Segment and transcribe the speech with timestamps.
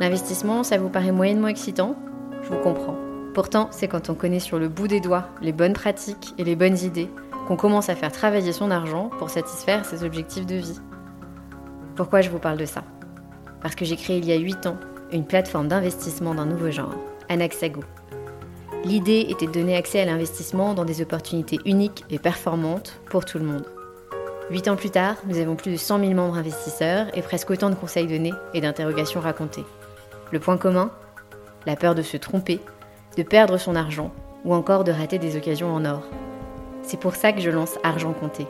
[0.00, 1.94] L'investissement, ça vous paraît moyennement excitant?
[2.42, 2.96] Je vous comprends.
[3.32, 6.56] Pourtant, c'est quand on connaît sur le bout des doigts les bonnes pratiques et les
[6.56, 7.08] bonnes idées
[7.46, 10.80] qu'on commence à faire travailler son argent pour satisfaire ses objectifs de vie.
[11.94, 12.82] Pourquoi je vous parle de ça?
[13.60, 14.76] Parce que j'ai créé il y a 8 ans
[15.12, 16.94] une plateforme d'investissement d'un nouveau genre,
[17.28, 17.82] Anaxago.
[18.84, 23.38] L'idée était de donner accès à l'investissement dans des opportunités uniques et performantes pour tout
[23.38, 23.66] le monde.
[24.50, 27.70] Huit ans plus tard, nous avons plus de 100 000 membres investisseurs et presque autant
[27.70, 29.64] de conseils donnés et d'interrogations racontées.
[30.30, 30.90] Le point commun
[31.66, 32.60] La peur de se tromper,
[33.16, 34.10] de perdre son argent
[34.44, 36.02] ou encore de rater des occasions en or.
[36.82, 38.46] C'est pour ça que je lance Argent Compté,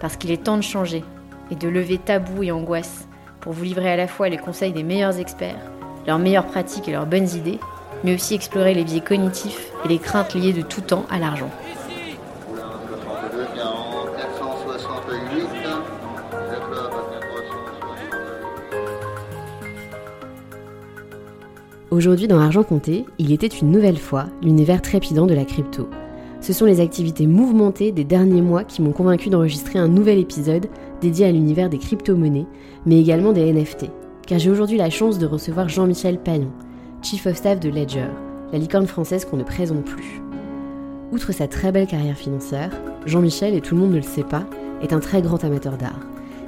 [0.00, 1.04] parce qu'il est temps de changer
[1.50, 3.06] et de lever tabous et angoisses
[3.40, 5.60] pour vous livrer à la fois les conseils des meilleurs experts,
[6.06, 7.58] leurs meilleures pratiques et leurs bonnes idées,
[8.04, 11.50] mais aussi explorer les biais cognitifs et les craintes liées de tout temps à l'argent.
[21.94, 25.88] Aujourd'hui dans Argent Compté, il était une nouvelle fois l'univers trépidant de la crypto.
[26.40, 30.66] Ce sont les activités mouvementées des derniers mois qui m'ont convaincu d'enregistrer un nouvel épisode
[31.00, 32.48] dédié à l'univers des crypto-monnaies,
[32.84, 33.92] mais également des NFT.
[34.26, 36.50] Car j'ai aujourd'hui la chance de recevoir Jean-Michel Payon,
[37.00, 38.08] Chief of Staff de Ledger,
[38.52, 40.20] la licorne française qu'on ne présente plus.
[41.12, 42.72] Outre sa très belle carrière financière,
[43.06, 44.46] Jean-Michel, et tout le monde ne le sait pas,
[44.82, 46.00] est un très grand amateur d'art.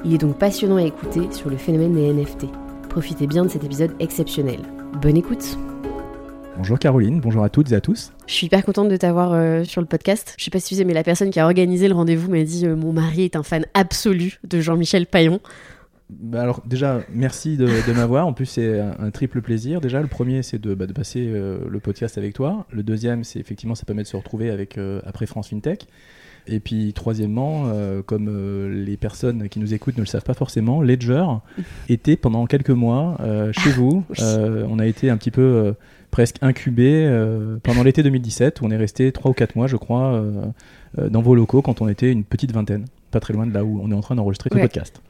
[0.05, 2.47] Il est donc passionnant à écouter sur le phénomène des NFT.
[2.88, 4.58] Profitez bien de cet épisode exceptionnel.
[4.95, 5.59] Bonne écoute
[6.56, 8.12] Bonjour Caroline, bonjour à toutes et à tous.
[8.27, 10.34] Je suis hyper contente de t'avoir euh, sur le podcast.
[10.39, 12.66] Je sais pas si vous mais la personne qui a organisé le rendez-vous m'a dit
[12.66, 15.41] euh, mon mari est un fan absolu de Jean-Michel Payon.
[16.09, 18.27] Bah alors déjà, merci de, m'avoir.
[18.27, 19.81] En plus, c'est un, triple plaisir.
[19.81, 22.66] Déjà, le premier, c'est de, bah, passer euh, le podcast avec toi.
[22.71, 25.87] Le deuxième, c'est effectivement, ça permet de se retrouver avec après France FinTech.
[26.49, 30.34] Et puis troisièmement, euh, comme euh, les personnes qui nous écoutent ne le savent pas
[30.34, 31.25] forcément, Ledger
[31.89, 34.05] était pendant quelques mois euh, chez vous.
[34.19, 35.75] on a été un petit peu
[36.11, 37.07] presque incubé
[37.62, 40.25] pendant l'été 2017 où on est resté 3 ou 4 mois, je crois,
[40.97, 43.81] dans vos locaux quand on était une petite vingtaine, pas très loin de là où
[43.83, 45.03] on est en train d'enregistrer ce podcast.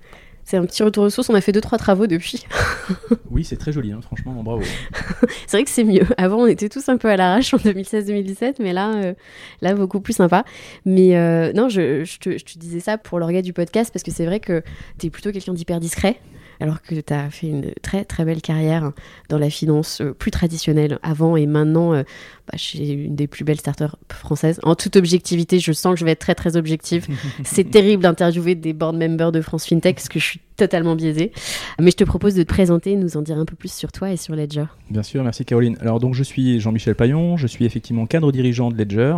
[0.47, 1.29] C'est un petit retour aux sources.
[1.29, 2.47] On a fait deux trois travaux depuis.
[3.33, 4.63] oui, c'est très joli, hein, franchement, bravo.
[5.49, 6.07] c'est vrai que c'est mieux.
[6.19, 9.15] Avant, on était tous un peu à l'arrache en 2016-2017, mais là, euh,
[9.61, 10.45] là, beaucoup plus sympa.
[10.85, 14.05] Mais euh, non, je, je, te, je, te, disais ça pour l'organe du podcast parce
[14.05, 14.63] que c'est vrai que
[15.01, 16.21] tu es plutôt quelqu'un d'hyper discret
[16.61, 18.93] alors que tu as fait une très très belle carrière
[19.29, 22.03] dans la finance euh, plus traditionnelle avant et maintenant
[22.51, 24.61] bah, chez une des plus belles startups françaises.
[24.63, 27.07] En toute objectivité, je sens que je vais être très très objective.
[27.45, 31.33] C'est terrible d'interviewer des board members de France FinTech parce que je suis totalement biaisée.
[31.81, 33.93] Mais je te propose de te présenter et nous en dire un peu plus sur
[33.93, 34.65] toi et sur Ledger.
[34.91, 35.77] Bien sûr, merci Caroline.
[35.81, 39.15] Alors donc je suis Jean-Michel Payon, je suis effectivement cadre dirigeant de Ledger.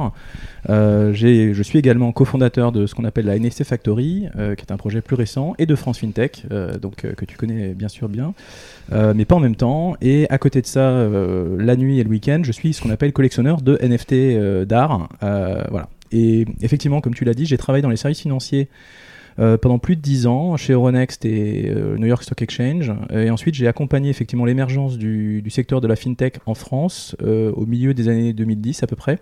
[0.68, 4.72] Euh, je suis également cofondateur de ce qu'on appelle la NSC Factory, euh, qui est
[4.72, 8.08] un projet plus récent, et de France FinTech, euh, donc, que tu connais bien sûr
[8.08, 8.34] bien,
[8.90, 9.96] mais pas en même temps.
[10.00, 11.06] Et à côté de ça,
[11.58, 15.08] la nuit et le week-end, je suis ce qu'on appelle collectionneur de NFT d'art.
[15.20, 15.88] voilà.
[16.10, 18.68] Et effectivement, comme tu l'as dit, j'ai travaillé dans les services financiers
[19.36, 22.92] pendant plus de 10 ans chez Euronext et New York Stock Exchange.
[23.10, 27.94] Et ensuite, j'ai accompagné effectivement l'émergence du, secteur de la fintech en France au milieu
[27.94, 29.18] des années 2010 à peu près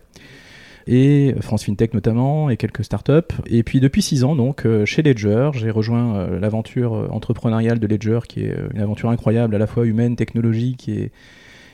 [0.87, 3.35] et France FinTech notamment, et quelques startups.
[3.47, 7.79] Et puis depuis six ans, donc, euh, chez Ledger, j'ai rejoint euh, l'aventure euh, entrepreneuriale
[7.79, 11.11] de Ledger, qui est une aventure incroyable, à la fois humaine, technologique et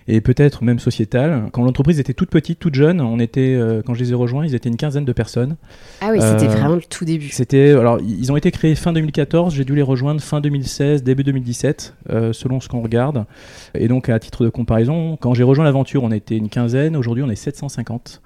[0.08, 1.44] et peut-être même sociétale.
[1.52, 3.56] Quand l'entreprise était toute petite, toute jeune, on était,
[3.86, 5.54] quand je les ai rejoints, ils étaient une quinzaine de personnes.
[6.00, 7.28] Ah oui, c'était vraiment le tout début.
[7.28, 11.22] C'était, alors, ils ont été créés fin 2014, j'ai dû les rejoindre fin 2016, début
[11.22, 11.94] 2017,
[12.32, 13.26] selon ce qu'on regarde.
[13.74, 17.22] Et donc, à titre de comparaison, quand j'ai rejoint l'aventure, on était une quinzaine, aujourd'hui
[17.22, 18.22] on est 750.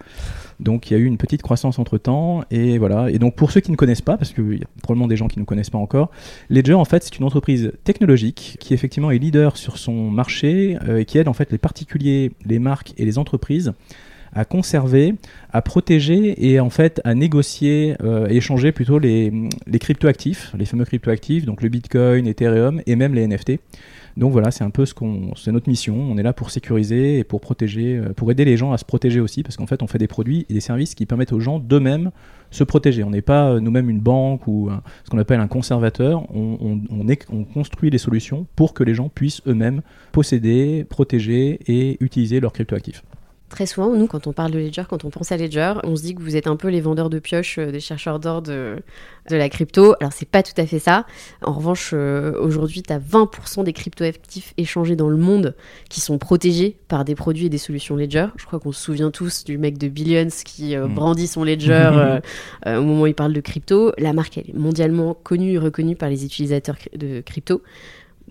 [0.61, 3.11] Donc il y a eu une petite croissance entre temps et voilà.
[3.11, 5.29] Et donc pour ceux qui ne connaissent pas, parce qu'il y a probablement des gens
[5.29, 6.11] qui ne connaissent pas encore,
[6.51, 10.99] Ledger en fait c'est une entreprise technologique qui effectivement est leader sur son marché euh,
[10.99, 13.73] et qui aide en fait les particuliers, les marques et les entreprises
[14.33, 15.15] à conserver,
[15.53, 19.33] à protéger et en fait à négocier euh, et échanger plutôt les,
[19.67, 23.53] les cryptoactifs, les fameux cryptoactifs, donc le Bitcoin, Ethereum et même les NFT.
[24.17, 25.95] Donc voilà, c'est un peu ce qu'on, c'est notre mission.
[25.95, 28.85] On est là pour sécuriser et pour protéger, euh, pour aider les gens à se
[28.85, 31.41] protéger aussi, parce qu'en fait, on fait des produits et des services qui permettent aux
[31.41, 32.11] gens d'eux-mêmes
[32.51, 33.05] se protéger.
[33.05, 34.71] On n'est pas euh, nous-mêmes une banque ou
[35.05, 36.25] ce qu'on appelle un conservateur.
[36.35, 36.81] On,
[37.53, 39.83] construit des solutions pour que les gens puissent eux-mêmes
[40.13, 43.03] posséder, protéger et utiliser leurs cryptoactifs.
[43.49, 46.03] Très souvent, nous, quand on parle de Ledger, quand on pense à Ledger, on se
[46.03, 48.83] dit que vous êtes un peu les vendeurs de pioches euh, des chercheurs d'or de,
[49.31, 49.95] de, la crypto.
[50.01, 51.07] Alors, c'est pas tout à fait ça.
[51.43, 55.55] En revanche, euh, aujourd'hui, tu as 20% des crypto-actifs échangés dans le monde
[55.89, 58.27] qui sont protégés par des produits et des solutions Ledger.
[58.37, 60.95] Je crois qu'on se souvient tous du mec de Billions qui euh, mm.
[60.95, 62.19] brandit son Ledger
[62.67, 63.93] au moment où il parle de crypto.
[63.97, 67.63] La marque, elle est mondialement connue et reconnue par les utilisateurs de crypto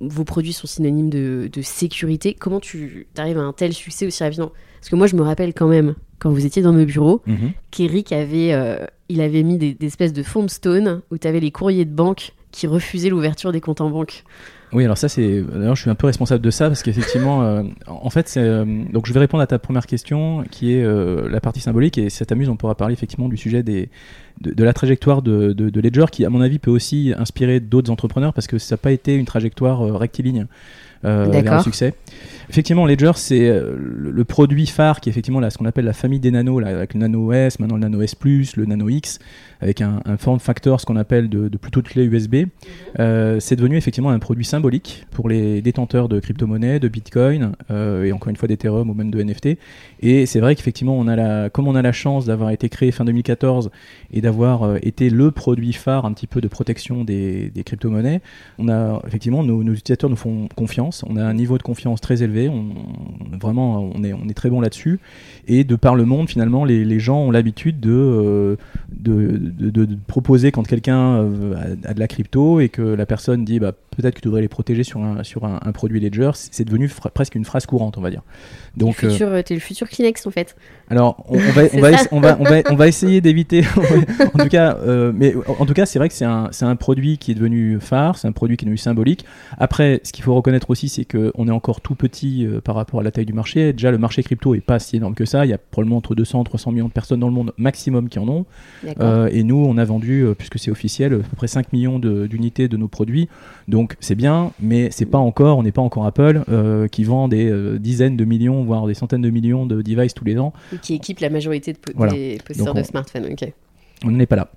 [0.02, 2.34] vos produits sont synonymes de, de sécurité.
[2.34, 4.52] Comment tu arrives à un tel succès aussi rapidement?
[4.86, 7.54] Parce que moi, je me rappelle quand même, quand vous étiez dans nos bureaux, mhm.
[7.72, 11.52] qu'Eric avait, euh, il avait mis des, espèces de foam stone où tu avais les
[11.52, 14.24] courriers de banque qui refusaient l'ouverture des comptes en banque.
[14.74, 15.42] Oui, alors ça, c'est.
[15.42, 18.42] D'ailleurs, je suis un peu responsable de ça parce qu'effectivement, euh, en fait, c'est.
[18.42, 21.98] Euh, donc, je vais répondre à ta première question qui est la partie symbolique.
[21.98, 23.90] Et si ça t'amuse, on pourra parler effectivement du sujet des,
[24.42, 28.48] de, la trajectoire de, Ledger qui, à mon avis, peut aussi inspirer d'autres entrepreneurs parce
[28.48, 30.46] que ça n'a pas été une trajectoire rectiligne euh,
[31.06, 31.94] vers le succès.
[32.50, 35.94] Effectivement, Ledger, c'est euh, le, produit phare qui est effectivement là, ce qu'on appelle la
[35.94, 39.20] famille des nanos, là, avec le Nano S, maintenant le Nano S+, le Nano X,
[39.62, 42.36] avec un, form factor, ce qu'on appelle de, plutôt de clé USB.
[42.36, 42.48] Mhm.
[43.00, 48.04] Euh, c'est devenu effectivement un produit symbolique pour les détenteurs de crypto-monnaies, de Bitcoin, euh,
[48.04, 49.58] et encore une fois d'Ethereum ou même de NFT.
[50.02, 52.92] Et c'est vrai qu'effectivement, on a la, comme on a la chance d'avoir été créé
[52.92, 53.72] fin 2014
[54.12, 58.22] et d'avoir été le produit phare un petit peu de protection des, des crypto-monnaies,
[58.60, 60.95] on a effectivement nos, nos utilisateurs nous font confiance.
[61.08, 62.74] On a un niveau de confiance très élevé on,
[63.38, 65.00] vraiment, on est, très bon là-dessus.
[65.48, 68.56] Et de par le monde, finalement, les, gens ont l'habitude euh,
[68.92, 73.60] de, de, proposer quand quelqu'un euh, a, de la crypto et que la personne dit
[73.60, 76.32] bah, peut-être que tu devrais les protéger sur un, sur un, produit Ledger.
[76.34, 78.22] C'est devenu presque une phrase courante, on va dire.
[78.78, 80.56] Donc, tu es le futur Kleenex en fait.
[80.90, 83.64] Alors, on, va, on, va, on, va, on, va, essayer d'éviter.
[84.34, 87.18] en tout cas, euh, mais en tout cas, c'est vrai que c'est un, un, produit
[87.18, 89.26] qui est devenu phare, c'est un produit qui est devenu symbolique.
[89.58, 93.00] Après, ce qu'il faut reconnaître aussi, c'est qu'on est encore tout petit euh, par rapport
[93.00, 93.74] à la taille du marché.
[93.74, 95.46] Déjà, le marché crypto est pas si énorme que ça.
[95.46, 98.10] Il y a probablement entre 200 et 300 millions de personnes dans le monde maximum
[98.10, 98.46] qui en ont.
[99.00, 102.68] Euh, et nous, on a vendu, puisque c'est officiel, à peu près 5 millions d'unités
[102.68, 103.30] de, nos produits.
[103.68, 106.44] Donc, c'est bien, mais c'est pas encore, on n'est pas encore Apple
[106.92, 110.38] qui vend des dizaines de millions, voire des centaines de millions de devices tous les
[110.38, 113.36] ans qui équipe la majorité de des possesseurs de smartphones.
[114.04, 114.50] On n'est pas là.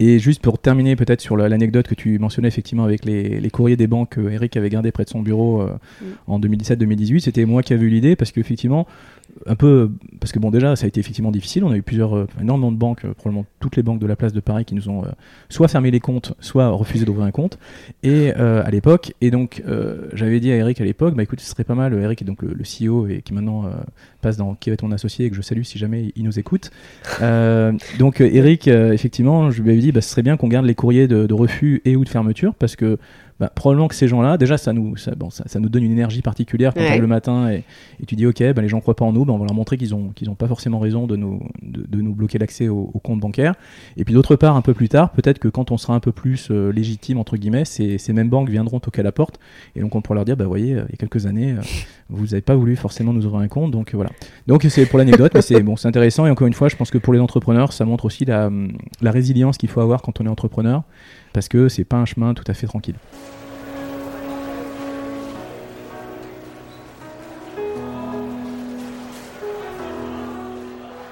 [0.00, 3.88] Et juste pour terminer peut-être sur l'anecdote que tu mentionnais effectivement avec les, courriers des
[3.88, 6.04] banques que Eric avait gardé près de son bureau euh, mm.
[6.28, 8.86] en 2017-2018, c'était moi qui avais eu l'idée parce qu'effectivement
[9.46, 9.90] un peu
[10.20, 11.64] parce que bon déjà ça a été effectivement difficile.
[11.64, 14.16] On a eu plusieurs euh, énormément de banques euh, probablement toutes les banques de la
[14.16, 15.08] place de Paris qui nous ont euh,
[15.48, 17.58] soit fermé les comptes soit refusé d'ouvrir un compte.
[18.02, 19.62] Et à l'époque et donc
[20.12, 22.42] j'avais dit à Eric à l'époque bah écoute ce serait pas mal Eric est donc
[22.42, 23.64] le, CEO et qui maintenant
[24.20, 26.38] passe dans qui va être mon associé et que je salue si jamais il nous
[26.38, 26.70] écoute.
[27.98, 31.08] Donc Eric effectivement je lui avais dit bah ce serait bien qu'on garde les courriers
[31.08, 32.98] de, de refus et ou de fermeture parce que
[33.40, 35.92] bah, probablement que ces gens-là, déjà, ça nous, ça, bon, ça, ça, nous donne une
[35.92, 36.98] énergie particulière quand ouais.
[36.98, 37.62] le matin et,
[38.02, 39.54] et, tu dis, ok, bah, les gens croient pas en nous, bah, on va leur
[39.54, 42.68] montrer qu'ils ont, qu'ils ont pas forcément raison de nous, de, de nous bloquer l'accès
[42.68, 43.54] au, au, compte bancaire.
[43.96, 46.10] Et puis d'autre part, un peu plus tard, peut-être que quand on sera un peu
[46.10, 49.38] plus euh, légitime entre guillemets, ces, ces, mêmes banques viendront toquer à la porte
[49.76, 51.62] et donc on pourra leur dire, bah, voyez, euh, il y a quelques années, euh,
[52.10, 54.10] vous n'avez pas voulu forcément nous ouvrir un compte, donc voilà.
[54.48, 56.90] Donc c'est pour l'anecdote, mais c'est bon, c'est intéressant et encore une fois, je pense
[56.90, 58.50] que pour les entrepreneurs, ça montre aussi la,
[59.00, 60.82] la résilience qu'il faut avoir quand on est entrepreneur
[61.32, 62.96] parce que c'est pas un chemin tout à fait tranquille.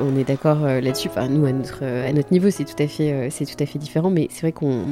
[0.01, 1.09] On est d'accord euh, là-dessus.
[1.09, 4.29] Enfin, nous, à notre, niveau, c'est tout, à fait, euh, tout à fait différent, mais
[4.31, 4.85] c'est vrai qu'on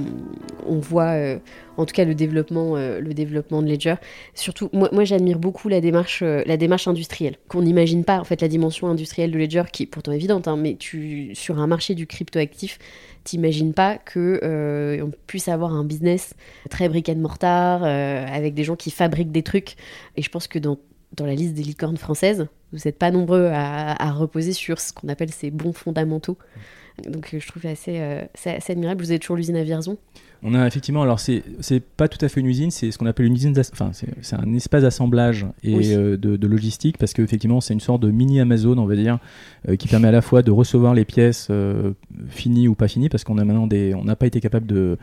[0.66, 1.38] on voit, euh,
[1.76, 3.96] en tout cas, le développement, le développement de Ledger.
[4.34, 8.40] Surtout, moi, moi j'admire beaucoup la démarche, la démarche industrielle, qu'on n'imagine pas, en fait,
[8.40, 11.94] la dimension industrielle de Ledger, qui est pourtant évidente, hein, mais tu, sur un marché
[11.94, 12.78] du crypto-actif,
[13.25, 16.34] t'imagines pas que on puisse avoir un business
[16.70, 19.75] très brick and mortar, avec des gens qui fabriquent des trucs.
[20.16, 20.78] Et je pense que dans
[21.16, 22.47] dans la liste des licornes françaises.
[22.73, 26.37] Vous n'êtes pas nombreux à, reposer sur ce qu'on appelle ces bons fondamentaux.
[27.09, 29.02] Donc euh, je trouve assez, euh, assez, admirable.
[29.02, 29.99] Vous avez toujours l'usine à Vierzon
[30.44, 31.42] On a effectivement, alors c'est
[31.97, 34.54] pas tout à fait une usine, c'est ce qu'on appelle une usine, enfin c'est un
[34.54, 38.87] espace d'assemblage et euh, de, logistique parce qu'effectivement c'est une sorte de mini Amazon, on
[38.87, 39.18] va dire,
[39.78, 41.50] qui permet à la fois de recevoir les pièces
[42.28, 44.97] finies ou pas finies parce qu'on a maintenant des, on n'a pas été capable de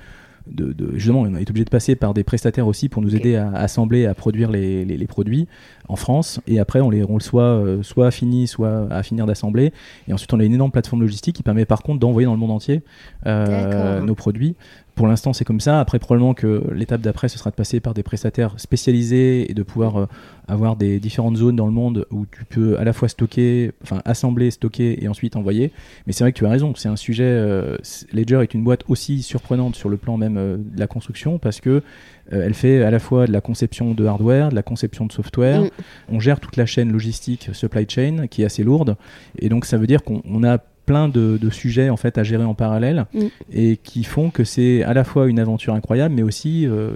[0.48, 3.36] de, de, justement, on été obligé de passer par des prestataires aussi pour nous aider
[3.36, 5.48] à, assembler, à produire les, les, produits
[5.88, 6.40] en France.
[6.48, 9.72] Et après, on les on soit, euh, soit fini, soit à finir d'assembler.
[10.08, 12.40] Et ensuite, on a une énorme plateforme logistique qui permet par contre d'envoyer dans le
[12.40, 12.82] monde entier
[13.26, 14.56] euh, nos produits.
[15.02, 15.80] Pour l'instant, c'est comme ça.
[15.80, 19.64] Après, probablement que l'étape d'après, ce sera de passer par des prestataires spécialisés et de
[19.64, 20.06] pouvoir euh,
[20.48, 24.04] avoir des différentes zones dans le monde où tu peux à la fois stocker, enfin
[24.06, 25.72] assembler, stocker et ensuite envoyer.
[26.06, 26.76] Mais c'est vrai que tu as raison.
[26.76, 27.24] C'est un sujet.
[27.26, 27.78] Euh,
[28.14, 31.62] Ledger est une boîte aussi surprenante sur le plan même euh, de la construction parce
[31.62, 31.82] que
[32.30, 35.64] elle fait à la fois de la conception de hardware, de la conception de software.
[35.64, 35.70] Mm.
[36.10, 38.96] On gère toute la chaîne logistique, supply chain, qui est assez lourde.
[39.38, 42.54] Et donc, ça veut dire qu'on a plein de, sujets en fait à gérer en
[42.54, 43.20] parallèle mm.
[43.52, 46.92] et qui font que c'est à la fois une aventure incroyable mais aussi euh,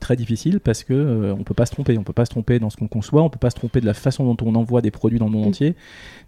[0.00, 1.96] très difficile parce que euh, on peut pas se tromper.
[1.98, 3.22] On peut pas se tromper dans ce qu'on conçoit.
[3.22, 5.32] On peut pas se tromper de la façon dont on envoie des produits dans le
[5.32, 5.48] monde mm.
[5.48, 5.74] entier.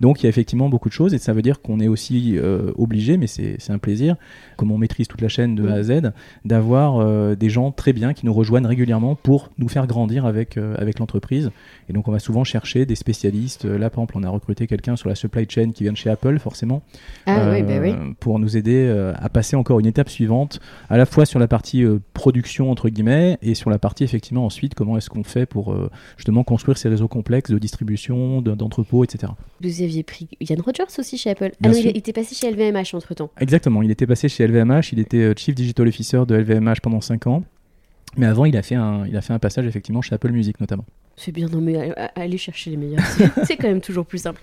[0.01, 2.37] Donc il y a effectivement beaucoup de choses et ça veut dire qu'on est aussi
[2.37, 4.17] euh, obligé mais c'est un plaisir
[4.57, 6.13] comme on maîtrise toute la chaîne de A à Z
[6.45, 10.99] d'avoir des gens très bien qui nous rejoignent régulièrement pour nous faire grandir avec avec
[10.99, 11.51] l'entreprise.
[11.89, 13.65] Et donc on va souvent chercher des spécialistes.
[13.65, 16.11] Là par exemple on a recruté quelqu'un sur la supply chain qui vient de chez
[16.11, 16.83] Apple forcément
[17.27, 21.07] ah bah euh, pour nous aider euh, à passer encore une étape suivante, à la
[21.07, 24.97] fois sur la partie euh, production entre guillemets et sur la partie effectivement ensuite comment
[24.97, 25.77] est-ce qu'on fait pour
[26.17, 29.33] justement construire ces réseaux complexes de distribution, d'entrepôts, etc.
[29.61, 31.53] Vous aviez pris Yann Rogers aussi chez Apple.
[31.63, 33.31] ah non, il était passé chez LVMH entre temps.
[33.39, 37.27] Exactement, il était passé chez LVMH, il était Chief Digital Officer de LVMH pendant 5
[37.27, 37.43] ans.
[38.17, 40.61] Mais avant, il a fait un, il a fait un passage effectivement chez Apple Music
[40.61, 40.85] notamment.
[41.17, 43.05] C'est bien, non mais aller chercher les meilleurs,
[43.45, 44.41] c'est quand même toujours plus simple.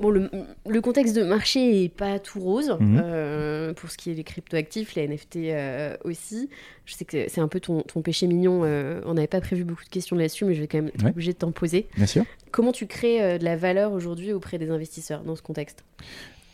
[0.00, 3.00] Bon, le, contexte de marché est pas tout rose mhm.
[3.02, 6.48] euh, pour ce qui est des cryptoactifs, les NFT euh, aussi.
[6.84, 8.62] Je sais que c'est un peu ton, péché mignon.
[8.64, 11.06] Euh, on n'avait pas prévu beaucoup de questions là-dessus, mais je vais quand même être
[11.06, 11.88] obligé de t'en poser.
[11.96, 12.24] Bien sûr.
[12.50, 15.84] Comment tu crées de la valeur aujourd'hui auprès des investisseurs dans ce contexte?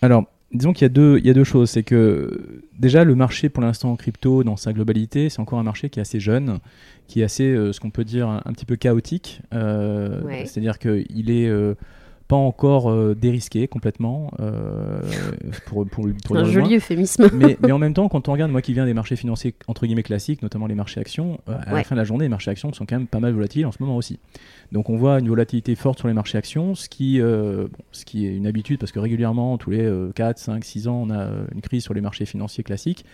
[0.02, 1.70] Alors, disons qu'il y, a deux, il y a deux choses.
[1.70, 5.64] C'est que déjà, le marché pour l'instant en crypto, dans sa globalité, c'est encore un
[5.64, 6.60] marché qui est assez jeune,
[7.06, 9.40] qui est assez, euh, ce qu'on peut dire, un, petit peu chaotique.
[9.52, 11.74] Euh, c'est-à-dire qu'il est euh,
[12.28, 14.30] pas encore dérisqué complètement.
[15.66, 17.28] pour, pour, un joli euphémisme.
[17.32, 19.86] mais, mais, en même temps, quand on regarde, moi qui viens des marchés financiers entre
[19.86, 22.72] guillemets classiques, notamment les marchés actions, à la fin de la journée, les marchés actions
[22.72, 24.18] sont quand même pas mal volatiles en ce moment aussi.
[24.72, 28.26] Donc on voit une volatilité forte sur les marchés actions, ce qui, euh, ce qui
[28.26, 31.44] est une habitude parce que régulièrement, tous les 4, 5, 6 ans, on a euh,
[31.54, 33.04] une crise sur les marchés financiers classiques.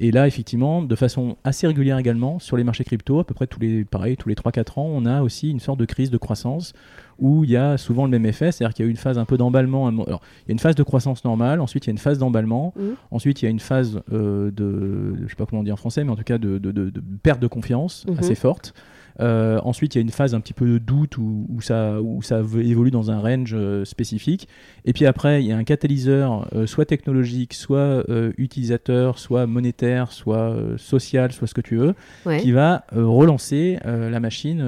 [0.00, 3.46] Et là, effectivement, de façon assez régulière également, sur les marchés crypto, à peu près
[3.46, 6.18] tous les, pareil, tous les 3-4 ans, on a aussi une sorte de crise de
[6.18, 6.72] croissance
[7.18, 9.24] où il y a souvent le même effet, c'est-à-dire qu'il y a une phase un
[9.24, 9.86] peu d'emballement.
[9.86, 12.18] Alors, il y a une phase de croissance normale, ensuite il y a une phase
[12.18, 12.82] d'emballement, mmh.
[13.10, 15.76] ensuite il y a une phase euh, de, je sais pas comment on dit en
[15.76, 16.92] français, mais en tout cas de, de,
[17.22, 18.18] perte de confiance mmh.
[18.18, 18.74] assez forte.
[19.20, 22.22] Euh, ensuite, il y a une phase un petit peu de doute où, ça, où
[22.22, 24.48] ça évolue dans un range euh, spécifique.
[24.84, 28.04] Et puis après, il y a un catalyseur, euh, soit technologique, soit
[28.38, 31.94] utilisateur, soit monétaire, soit social, soit ce que tu veux,
[32.38, 34.62] qui va relancer la machine,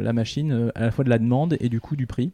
[0.00, 2.32] la machine à la fois de la demande et du coup du prix.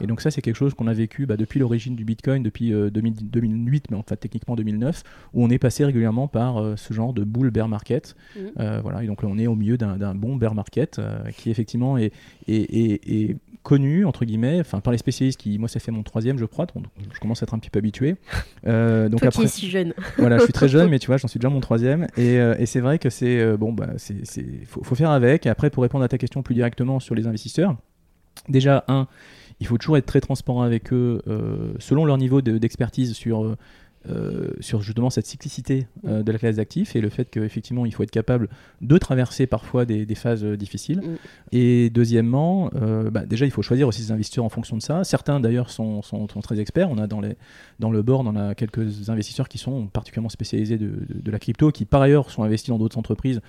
[0.00, 2.70] Et donc ça, c'est quelque chose qu'on a vécu bah, depuis l'origine du Bitcoin, depuis
[2.70, 5.02] 2008, mais en fait techniquement 2009,
[5.34, 8.14] où on est passé régulièrement par ce genre de bull bear market.
[8.36, 8.78] Mmh.
[8.82, 11.98] voilà, et donc là, on est au milieu d'un bon bear market euh, qui effectivement
[11.98, 12.12] est,
[12.48, 16.44] est, connu entre guillemets, enfin par les spécialistes qui, moi, ça fait mon troisième, je
[16.46, 18.16] crois, donc je commence à être un petit peu habitué.
[18.64, 19.92] Euh, donc Toi après, qui es si jeune.
[20.18, 22.54] voilà, je suis très jeune, mais tu vois, j'en suis déjà mon troisième, et, euh,
[22.58, 24.24] et c'est vrai que c'est bon, bah, c'est,
[24.66, 25.46] faut, faut, faire avec.
[25.46, 27.76] Et après, pour répondre à ta question plus directement sur les investisseurs,
[28.48, 29.08] déjà un
[29.58, 31.22] il faut toujours être très transparent avec eux
[31.80, 33.56] selon leur niveau d'expertise sur
[34.08, 37.94] euh, sur justement cette cyclicité euh, de la classe d'actifs et le fait qu'effectivement il
[37.94, 38.48] faut être capable
[38.80, 40.98] de traverser parfois des, phases euh, difficiles.
[40.98, 41.16] Mm.
[41.52, 42.70] Et deuxièmement,
[43.12, 45.04] bah, déjà il faut choisir aussi ses investisseurs en fonction de ça.
[45.04, 46.90] Certains d'ailleurs sont, sont, très experts.
[46.90, 47.36] On a dans, les,
[47.78, 51.70] dans le board, on a quelques investisseurs qui sont particulièrement spécialisés de, de la crypto,
[51.70, 53.40] qui par ailleurs sont investis dans d'autres entreprises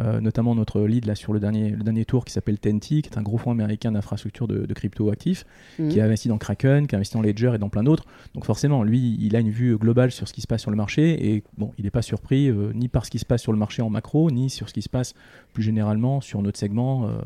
[0.00, 3.10] euh, notamment notre lead là sur le dernier, le dernier tour qui s'appelle Tenti, qui
[3.10, 5.44] est un gros fonds américain d'infrastructure de, crypto actifs,
[5.78, 5.88] mhm.
[5.88, 8.04] qui a investi dans Kraken, qui a investi dans Ledger et dans plein d'autres.
[8.34, 10.76] Donc forcément, lui, il a une vue globale sur ce qui se passe sur le
[10.76, 13.52] marché et bon, il n'est pas surpris euh, ni par ce qui se passe sur
[13.52, 15.14] le marché en macro, ni sur ce qui se passe
[15.52, 17.18] plus généralement sur notre segment, euh,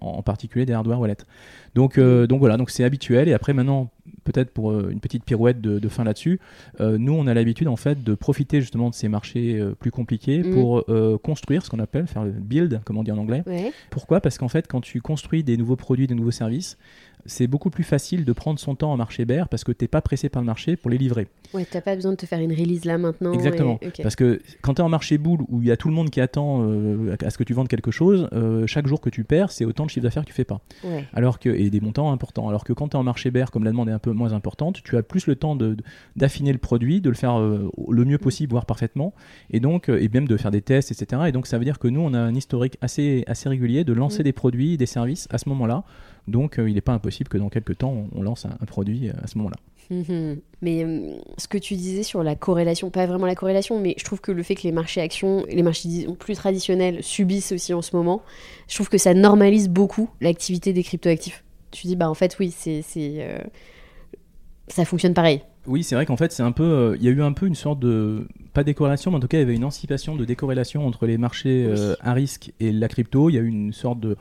[0.00, 1.24] en, particulier des hardware wallets.
[1.74, 2.26] Donc, mhm.
[2.26, 3.28] donc voilà, donc c'est habituel.
[3.28, 3.90] Et après maintenant,
[4.24, 6.40] peut-être pour une petite pirouette de, fin là-dessus,
[6.78, 10.54] nous on a l'habitude en fait de profiter justement de ces marchés plus compliqués mhm.
[10.54, 10.84] pour
[11.22, 13.42] construire ce qu'on appelle faire le build, comme on dit en anglais.
[13.90, 14.20] Pourquoi?
[14.20, 16.78] Parce qu'en fait, quand tu construis des nouveaux produits, des nouveaux services,
[17.26, 19.88] c'est beaucoup plus facile de prendre son temps en marché bear parce que tu n'es
[19.88, 21.28] pas pressé par le marché pour les livrer.
[21.52, 23.32] Ouais, t'as pas besoin de te faire une release là maintenant.
[23.32, 23.78] Exactement.
[24.02, 26.10] Parce que quand tu es en marché boule où il y a tout le monde
[26.10, 29.24] qui attend euh, à ce que tu vendes quelque chose, euh, chaque jour que tu
[29.24, 30.60] perds, c'est autant de chiffre d'affaires que tu fais pas.
[31.12, 32.48] Alors que, et des montants importants.
[32.48, 34.32] Alors que quand tu es en marché bear, comme la demande est un peu moins
[34.32, 35.56] importante, tu as plus le temps
[36.16, 39.14] d'affiner le produit, de le faire euh, le mieux possible, voire parfaitement,
[39.50, 41.22] et donc, et même de faire des tests, etc.
[41.28, 43.92] Et donc ça veut dire que nous, on a un historique assez, assez régulier de
[43.92, 45.84] lancer des produits, des services à ce moment-là.
[46.28, 49.38] Donc il n'est pas impossible que dans quelques temps, on, lance un, produit à ce
[49.38, 49.56] moment-là.
[49.90, 50.40] Mhm.
[50.62, 54.04] Mais euh, ce que tu disais sur la corrélation, pas vraiment la corrélation, mais je
[54.04, 57.82] trouve que le fait que les marchés actions, les marchés plus traditionnels subissent aussi en
[57.82, 58.22] ce moment,
[58.68, 61.44] je trouve que ça normalise beaucoup l'activité des cryptoactifs.
[61.72, 63.38] Tu dis, bah en fait, oui, c'est, euh,
[64.68, 65.42] ça fonctionne pareil.
[65.66, 67.46] Oui, c'est vrai qu'en fait, c'est un peu, euh, il y a eu un peu
[67.46, 70.24] une sorte de, pas décorrélation, mais en tout cas, il y avait une anticipation de
[70.24, 71.68] décorrélation entre les marchés
[72.00, 73.28] à risque et la crypto.
[73.28, 74.16] Il y a eu une sorte de,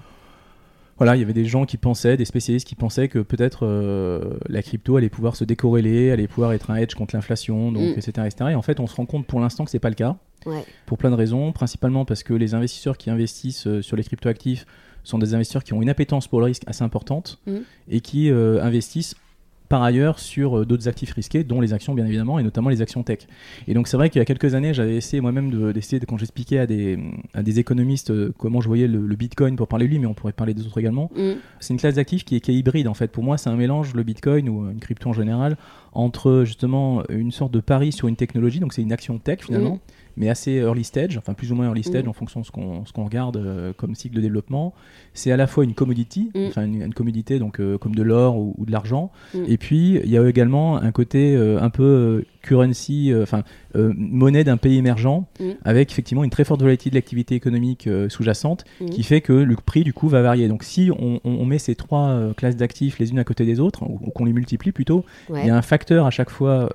[0.99, 4.37] voilà, il y avait des gens qui pensaient, des spécialistes qui pensaient que peut-être euh,
[4.49, 8.11] la crypto allait pouvoir se décorréler, allait pouvoir être un hedge contre l'inflation, donc etc.,
[8.17, 8.25] mm.
[8.25, 8.49] etc.
[8.51, 10.17] Et en fait, on se rend compte pour l'instant que c'est pas le cas.
[10.85, 14.65] Pour plein de raisons, principalement parce que les investisseurs qui investissent euh, sur les cryptoactifs
[15.05, 17.57] sont des investisseurs qui ont une appétence pour le risque assez importante mm.
[17.89, 19.15] et qui euh, investissent
[19.69, 22.81] par ailleurs sur euh, d'autres actifs risqués, dont les actions bien évidemment, et notamment les
[22.81, 23.19] actions tech.
[23.67, 26.17] Et donc c'est vrai qu'il y a quelques années, j'avais essayé moi-même d'essayer, de, quand
[26.17, 26.99] j'expliquais à des,
[27.33, 30.13] à des économistes euh, comment je voyais le, Bitcoin pour parler de lui, mais on
[30.13, 31.11] pourrait parler des autres également.
[31.15, 31.33] Mm.
[31.59, 33.09] C'est une classe d'actifs qui est, qui est, hybride en fait.
[33.09, 35.57] Pour moi, c'est un mélange, le Bitcoin ou une crypto en général,
[35.91, 39.75] entre justement une sorte de pari sur une technologie, donc c'est une action tech finalement.
[39.75, 42.09] Mm mais assez early stage, enfin plus ou moins early stage mm.
[42.09, 44.73] en fonction de ce qu'on qu'on regarde euh, comme cycle de développement.
[45.13, 46.47] C'est à la fois une commodity, mm.
[46.47, 49.45] enfin une, commodité donc euh, comme de l'or ou, de l'argent, mm.
[49.47, 53.43] et puis il y a également un côté euh, un peu currency, enfin
[53.75, 55.25] monnaie d'un pays émergent,
[55.63, 59.83] avec effectivement une très forte volatilité de l'activité économique sous-jacente, qui fait que le prix
[59.83, 60.47] du coup va varier.
[60.47, 63.83] Donc si on, on met ces trois classes d'actifs les unes à côté des autres,
[63.83, 66.69] ou, qu'on les multiplie plutôt, il y a un facteur à chaque fois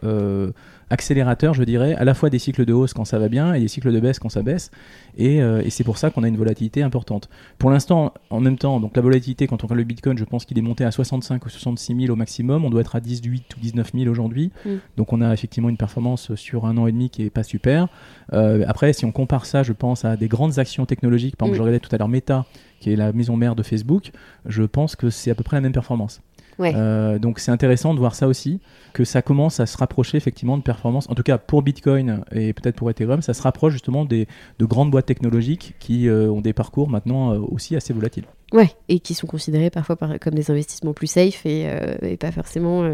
[0.90, 3.60] accélérateur, je dirais, à la fois des cycles de hausse quand ça va bien et
[3.60, 4.70] des cycles de baisse quand ça baisse.
[5.16, 7.28] Et, euh, et c'est pour ça qu'on a une volatilité importante.
[7.58, 10.44] Pour l'instant, en même temps, donc la volatilité, quand on regarde le Bitcoin, je pense
[10.44, 12.64] qu'il est monté à 65 ou 66 000 au maximum.
[12.64, 14.50] On doit être à 18 ou 19 000 aujourd'hui.
[14.64, 14.70] Mm.
[14.96, 17.88] Donc on a effectivement une performance sur un an et demi qui est pas super.
[18.32, 21.54] Euh, après, si on compare ça, je pense à des grandes actions technologiques, par exemple,
[21.54, 21.58] mm.
[21.58, 22.46] je regardais tout à l'heure Meta,
[22.80, 24.10] qui est la maison mère de Facebook,
[24.46, 26.20] je pense que c'est à peu près la même performance.
[26.60, 28.60] Euh, donc c'est intéressant de voir ça aussi,
[28.92, 31.08] que ça commence à se rapprocher effectivement de performance.
[31.08, 34.28] En tout cas pour Bitcoin et peut-être pour Ethereum, ça se rapproche justement des,
[34.58, 38.24] de grandes boîtes technologiques qui euh, ont des parcours maintenant euh, aussi assez volatiles.
[38.52, 41.68] Ouais, et qui sont considérés parfois comme des investissements plus safe et,
[42.02, 42.84] et pas forcément.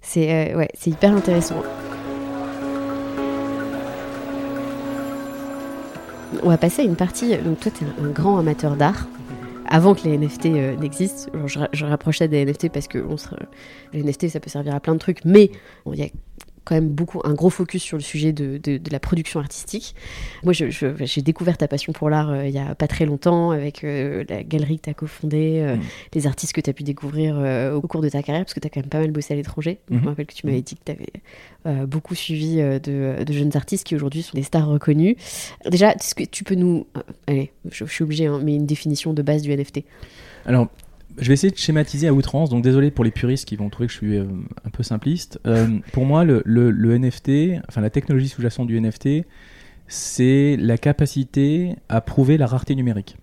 [0.00, 1.62] C'est ouais, c'est hyper intéressant.
[6.42, 7.36] On va passer à une partie.
[7.38, 9.06] Donc toi, tu un grand amateur d'art
[9.68, 11.30] avant que les NFT euh, n'existent.
[11.46, 13.04] Je, je, rapprochais des NFT parce que
[13.92, 15.50] les NFT, ça peut servir à plein de trucs, mais
[15.86, 16.08] il y a
[16.68, 19.94] quand même beaucoup un gros focus sur le sujet de, de, la production artistique.
[20.44, 23.84] Moi, j'ai découvert ta passion pour l'art euh, il y a pas très longtemps avec
[23.84, 25.80] euh, la galerie que tu as cofondée, euh, mm.
[26.14, 27.38] les artistes que tu as pu découvrir
[27.74, 29.36] au cours de ta carrière, parce que tu as quand même pas mal bossé à
[29.36, 29.78] l'étranger.
[29.88, 30.04] Je me mm-hmm.
[30.04, 33.94] rappelle que tu m'avais dit que tu avais beaucoup suivi de, de, jeunes artistes qui
[33.94, 35.16] aujourd'hui sont des stars reconnues.
[35.70, 36.86] Déjà, est-ce que tu peux nous...
[37.26, 39.84] allez, je, suis obligée, hein, mais une définition de base du NFT
[40.46, 40.68] alors,
[41.20, 43.86] je vais essayer de schématiser à outrance, donc désolé pour les puristes qui vont trouver
[43.86, 44.24] que je suis euh,
[44.64, 45.40] un peu simpliste.
[45.46, 46.42] Euh, pour moi, le,
[46.98, 49.24] NFT, enfin la technologie sous-jacente du NFT,
[49.86, 53.16] c'est la capacité à prouver la rareté numérique.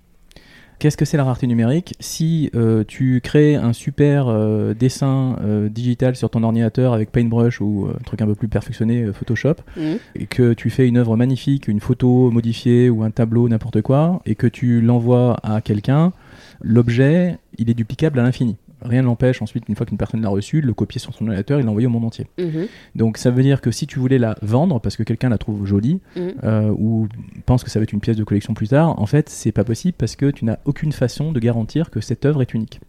[0.78, 1.96] Qu'est-ce que c'est la rareté numérique?
[2.02, 4.28] Si euh, tu crées un super
[4.76, 5.38] dessin
[5.70, 9.82] digital sur ton ordinateur avec Paintbrush ou un truc un peu plus perfectionné, Photoshop, mmh.
[10.16, 14.22] et que tu fais une œuvre magnifique, une photo modifiée ou un tableau, n'importe quoi,
[14.26, 16.12] et que tu l'envoies à quelqu'un,
[16.62, 18.58] l'objet, il est duplicable à l'infini.
[18.82, 21.26] Rien ne l'empêche ensuite, une fois qu'une personne l'a reçu, de le copier sur son
[21.26, 22.28] ordinateur et l'envoyer au monde entier.
[22.38, 22.68] Mhm.
[22.96, 25.66] Donc ça veut dire que si tu voulais la vendre parce que quelqu'un la trouve
[25.66, 26.34] jolie mhm.
[26.44, 27.08] euh, ou
[27.46, 29.64] pense que ça va être une pièce de collection plus tard, en fait c'est pas
[29.64, 32.80] possible parce que tu n'as aucune façon de garantir que cette œuvre est unique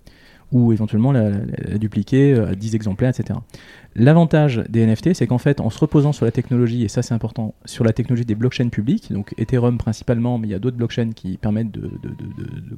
[0.53, 1.31] ou éventuellement la,
[1.79, 3.39] dupliquer euh, à 10 exemplaires, etc.
[3.95, 7.15] L'avantage des NFT, c'est qu'en fait, en se reposant sur la technologie, et ça c'est
[7.15, 10.77] important, sur la technologie des blockchains publiques, donc Ethereum principalement, mais il y a d'autres
[10.77, 11.91] blockchains qui permettent de,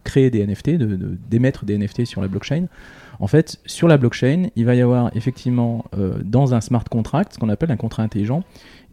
[0.04, 0.70] créer des NFT,
[1.28, 2.66] d'émettre des NFT sur la blockchain.
[3.20, 7.34] En fait, sur la blockchain, il va y avoir effectivement euh, dans un smart contract,
[7.34, 8.44] ce qu'on appelle un contrat intelligent,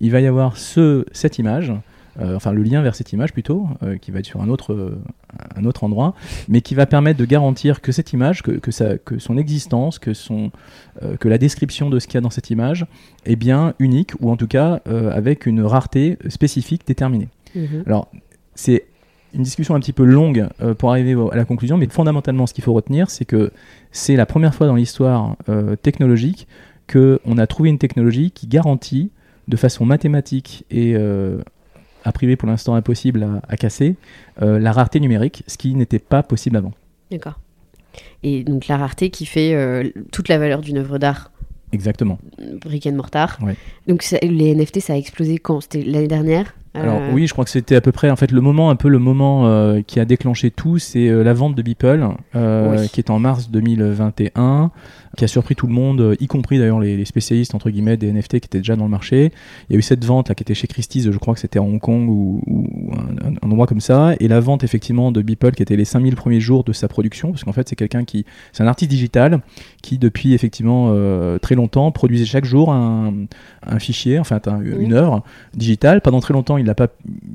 [0.01, 1.73] il va y avoir ce, cette image
[2.19, 4.73] euh, enfin le lien vers cette image plutôt, euh, qui va être sur un autre,
[4.73, 5.01] euh,
[5.55, 6.15] un autre endroit,
[6.47, 9.99] mais qui va permettre de garantir que cette image, que, que, ça, que son existence,
[9.99, 10.51] que, son,
[11.19, 12.85] que la description de ce qu'il y a dans cette image
[13.25, 17.29] est bien unique, ou en tout cas avec une rareté spécifique déterminée.
[17.55, 17.83] Mhm.
[17.85, 18.09] Alors,
[18.53, 18.85] c'est
[19.35, 22.53] une discussion un petit peu longue euh, pour arriver à la conclusion, mais fondamentalement, ce
[22.53, 23.51] qu'il faut retenir, c'est que
[23.91, 26.47] c'est la première fois dans l'histoire euh, technologique
[26.91, 29.11] qu'on a trouvé une technologie qui garantit
[29.47, 30.95] de façon mathématique et
[32.05, 33.95] à privé pour l'instant impossible à, casser,
[34.39, 36.71] la rareté numérique, ce qui n'était pas possible avant.
[37.11, 37.39] D'accord.
[38.23, 41.31] Et donc la rareté qui fait toute la valeur d'une œuvre d'art
[41.71, 42.19] Exactement.
[42.61, 43.37] Brick and mortar.
[43.87, 45.61] Donc les NFT, ça a explosé quand?
[45.61, 46.55] C'était l'année dernière?
[46.75, 48.75] Alors euh, oui, je crois que c'était à peu près en fait le moment un
[48.75, 52.07] peu le moment euh, qui a déclenché tout, c'est euh, la vente de Beeple
[52.91, 54.71] qui est en mars 2021
[55.15, 58.31] qui a surpris tout le monde, y compris d'ailleurs les, spécialistes entre guillemets des NFT
[58.31, 59.31] qui étaient déjà dans le marché.
[59.69, 61.57] Il y a eu cette vente là qui était chez Christie's, je crois que c'était
[61.57, 62.41] à Hong Kong ou,
[62.91, 66.41] un, endroit comme ça, et la vente effectivement de Beeple qui était les 5000 premiers
[66.41, 69.39] jours de sa production, parce qu'en fait c'est quelqu'un qui, c'est un artiste digital
[69.81, 70.93] qui depuis effectivement
[71.39, 73.27] très longtemps produisait chaque jour un,
[73.79, 75.23] fichier, enfin une œuvre
[75.55, 76.01] digitale.
[76.01, 76.87] Pendant très longtemps il il, pas,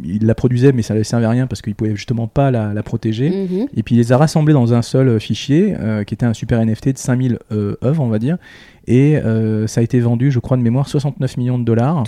[0.05, 2.83] il la produisait, mais ça ne servait à rien parce qu'il pouvait justement pas la,
[2.83, 3.31] protéger.
[3.31, 3.67] Mhm.
[3.77, 6.65] Et puis il les a rassemblés dans un seul fichier, euh, qui était un super
[6.65, 8.39] NFT de 5000 euh, œuvres, on va dire.
[8.87, 12.03] Et euh, ça a été vendu, je crois de mémoire, 69 millions de dollars.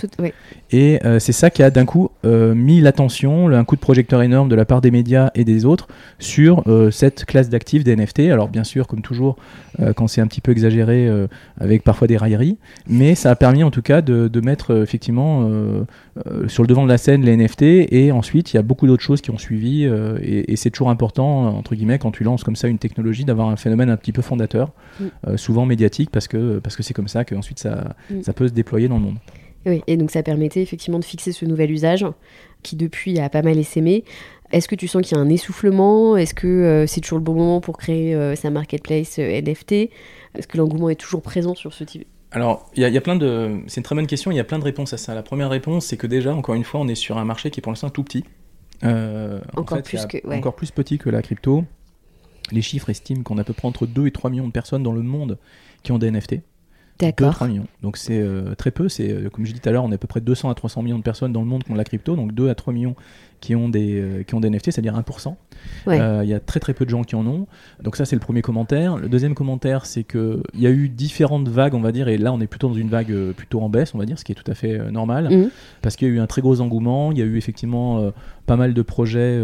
[0.71, 4.55] Et c'est ça qui a d'un coup mis l'attention, un coup de projecteur énorme de
[4.55, 5.87] la part des médias et des autres
[6.19, 8.21] sur cette classe d'actifs des NFT.
[8.31, 9.37] Alors bien sûr, comme toujours,
[9.95, 11.09] quand c'est un petit peu exagéré,
[11.59, 12.57] avec parfois des railleries,
[12.87, 15.47] mais ça a permis en tout cas de, de mettre effectivement
[16.47, 19.03] sur le devant de la scène les NFT et ensuite il y a beaucoup d'autres
[19.03, 22.55] choses qui ont suivi euh, et, c'est toujours important entre guillemets quand tu lances comme
[22.55, 25.05] ça une technologie d'avoir un phénomène un petit peu fondateur mm.
[25.27, 28.23] euh, souvent médiatique parce que parce que c'est comme ça qu'ensuite ça, mm.
[28.23, 29.17] ça peut se déployer dans le monde
[29.65, 32.05] oui, et donc ça permettait effectivement de fixer ce nouvel usage
[32.63, 34.03] qui depuis a pas mal essaimé.
[34.51, 36.17] Est-ce que tu sens qu'il y a un essoufflement?
[36.17, 40.57] Est-ce que euh, c'est toujours le bon moment pour créer sa marketplace NFT Est-ce que
[40.57, 43.61] l'engouement est toujours présent sur ce type alors, il y, a plein de.
[43.67, 44.31] C'est une très bonne question.
[44.31, 45.13] Il y a plein de réponses à ça.
[45.13, 47.59] La première réponse, c'est que déjà, encore une fois, on est sur un marché qui
[47.59, 48.25] est pour l'instant tout petit.
[48.83, 50.35] Euh, encore plus que.
[50.35, 51.63] Encore plus petit que la crypto.
[52.51, 54.81] Les chiffres estiment qu'on a à peu près entre 2 et 3 millions de personnes
[54.81, 55.37] dans le monde
[55.83, 56.37] qui ont des NFT.
[56.99, 57.35] D'accord.
[57.35, 57.67] 3 millions.
[57.83, 58.89] Donc c'est euh, très peu.
[58.89, 60.55] C'est euh, comme je dis tout à l'heure, on est à peu près 200 à
[60.55, 62.15] 300 millions de personnes dans le monde qui ont de la crypto.
[62.15, 62.95] Donc 2 à 3 millions
[63.43, 65.35] qui ont des, euh, qui ont des NFT, c'est-à-dire 1%.
[65.89, 67.45] Euh, il y a très très peu de gens qui en ont.
[67.83, 68.95] Donc ça c'est le premier commentaire.
[68.95, 72.31] Le deuxième commentaire c'est qu'il y a eu différentes vagues on va dire et là
[72.31, 74.31] on est plutôt dans une vague euh, plutôt en baisse on va dire ce qui
[74.31, 75.49] est tout à fait normal mhm.
[75.81, 77.11] parce qu'il y a eu un très gros engouement.
[77.11, 78.13] Il y a eu effectivement
[78.45, 79.41] pas mal de projets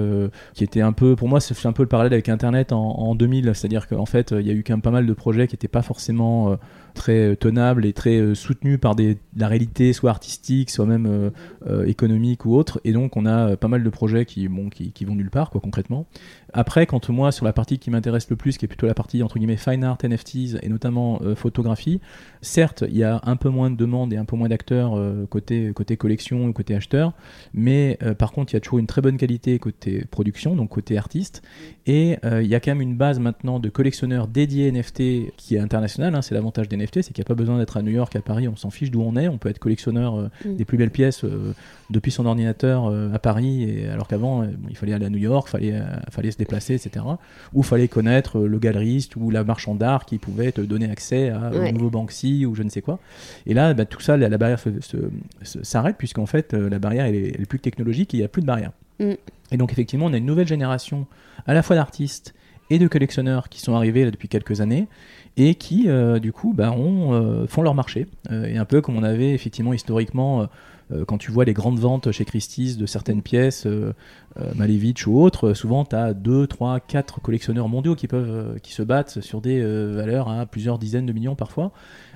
[0.54, 3.16] qui étaient un peu, pour moi c'est un peu le parallèle avec Internet en, en
[3.16, 5.56] 2000, c'est-à-dire qu'en fait il y a eu quand même pas mal de projets qui
[5.56, 6.58] n'étaient pas forcément
[6.94, 11.32] très tenables et très soutenus par des, la réalité soit artistique, soit même
[11.86, 12.80] économique ou autre.
[12.86, 14.48] Et donc on a pas mal de projets qui,
[14.94, 16.06] qui, vont nulle part, quoi, concrètement.
[16.54, 19.22] Après, quand moi, sur la partie qui m'intéresse le plus, qui est plutôt la partie
[19.24, 22.02] entre guillemets fine art, NFTs et notamment euh, photographie,
[22.42, 25.26] certes, il y a un peu moins de demandes et un peu moins d'acteurs euh,
[25.28, 27.14] côté, côté collection ou côté acheteur,
[27.54, 30.70] mais euh, par contre, il y a toujours une très bonne qualité côté production, donc
[30.70, 31.42] côté artiste,
[31.86, 35.60] et il y a quand même une base maintenant de collectionneurs dédiés NFT qui est
[35.60, 36.14] internationale.
[36.14, 38.16] Hein, c'est l'avantage des NFT, c'est qu'il n'y a pas besoin d'être à New York,
[38.16, 40.56] à Paris, on s'en fiche d'où on est, on peut être collectionneur mm.
[40.56, 41.26] des plus belles pièces
[41.90, 45.52] depuis son ordinateur à Paris, et, alors qu'avant, il fallait aller à New York, il
[45.52, 45.82] fallait,
[46.12, 47.06] fallait se déplacer, etc.
[47.54, 51.52] Ou fallait connaître le galeriste ou la marchand d'art qui pouvait te donner accès à
[51.54, 53.00] un nouveau Banksy ou je ne sais quoi.
[53.46, 54.60] Et là, bah, tout ça, la, barrière
[55.44, 58.42] s'arrête puisqu'en fait, euh, la barrière elle est, plus technologique et il n'y a plus
[58.42, 58.72] de barrière.
[59.00, 59.14] Mm.
[59.52, 61.06] Et donc effectivement, on a une nouvelle génération
[61.46, 62.34] à la fois d'artistes
[62.70, 64.88] et de collectionneurs qui sont arrivés là, depuis quelques années
[65.38, 68.08] et qui, euh, du coup, bah, euh, font leur marché.
[68.32, 70.46] et un peu comme on avait effectivement historiquement euh,
[71.08, 73.94] quand tu vois les grandes ventes chez Christie's de certaines pièces, euh,
[74.40, 78.74] euh, Malevich ou autres, souvent tu as 2, 3, 4 collectionneurs mondiaux qui, peuvent, qui
[78.74, 81.72] se battent sur des valeurs à plusieurs dizaines de millions parfois.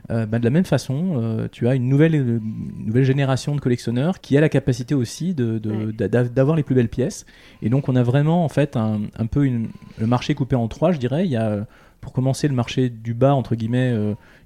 [0.09, 2.41] Bah, de la même façon, tu as une nouvelle,
[2.77, 7.25] nouvelle génération de collectionneurs qui a la capacité aussi d'avoir les plus belles pièces.
[7.62, 10.91] Et donc on a vraiment en fait un, un peu le marché coupé en trois,
[10.91, 11.25] je dirais.
[11.25, 11.65] Il y a
[12.03, 13.95] pour commencer le marché du bas entre guillemets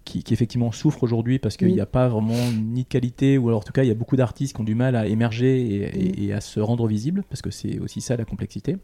[0.05, 3.61] qui, effectivement souffre aujourd'hui parce qu'il n'y a pas vraiment ni de qualité, ou alors
[3.61, 6.33] en tout cas il y a beaucoup d'artistes qui ont du mal à émerger et,
[6.33, 8.77] à se rendre visibles, parce que c'est aussi ça la complexité.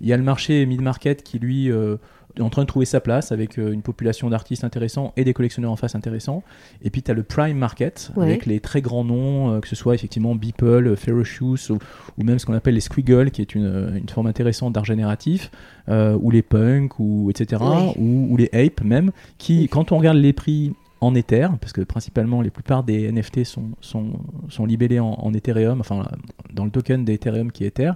[0.00, 1.96] Il y a le marché mid-market qui lui euh,
[2.36, 5.32] est en train de trouver sa place avec euh, une population d'artistes intéressants et des
[5.32, 6.42] collectionneurs en face intéressants.
[6.82, 9.76] Et puis tu as le prime market avec les très grands noms, euh, que ce
[9.76, 11.78] soit effectivement Beeple, Ferocious ou,
[12.18, 15.50] ou, même ce qu'on appelle les Squiggle, qui est une, une forme intéressante d'art génératif,
[15.88, 17.62] ou les Punk, ou, etc.,
[17.96, 21.82] ou, ou, les Ape même, qui, quand on regarde les prix en Ether, parce que
[21.82, 24.12] principalement la plupart des NFT sont, sont,
[24.48, 26.08] sont libellés en, Ethereum, enfin
[26.52, 27.92] dans le token d'Ethereum qui est Ether,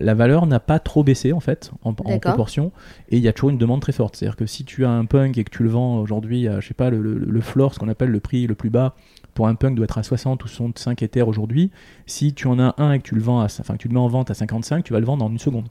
[0.00, 2.70] la valeur n'a pas trop baissé en fait, en, proportion,
[3.08, 4.16] et il y a toujours une demande très forte.
[4.16, 6.68] C'est-à-dire que si tu as un punk et que tu le vends aujourd'hui à, je
[6.68, 8.94] sais pas, le, le, floor, ce qu'on appelle le prix le plus bas,
[9.32, 11.70] pour un punk doit être à 60 ou 65 Ether aujourd'hui,
[12.06, 13.94] si tu en as un et que tu le vends à, enfin que tu le
[13.94, 15.68] mets en vente à 55, tu vas le vendre en une seconde.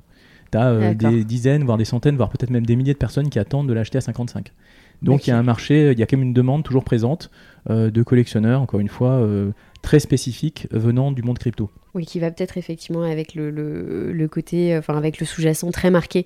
[0.52, 1.12] tu as D'accord.
[1.12, 3.74] des dizaines, voire des centaines, voire peut-être même des milliers de personnes qui attendent de
[3.74, 4.52] l'acheter à 55.
[5.01, 7.31] Donc il y a un marché, il y a quand même une demande toujours présente
[7.69, 11.69] euh, de collectionneurs, encore une fois, euh, très spécifiques venant du monde crypto.
[11.93, 15.69] Oui, qui va peut-être effectivement avec le, le, le côté, euh, enfin avec le sous-jacent
[15.71, 16.25] très marqué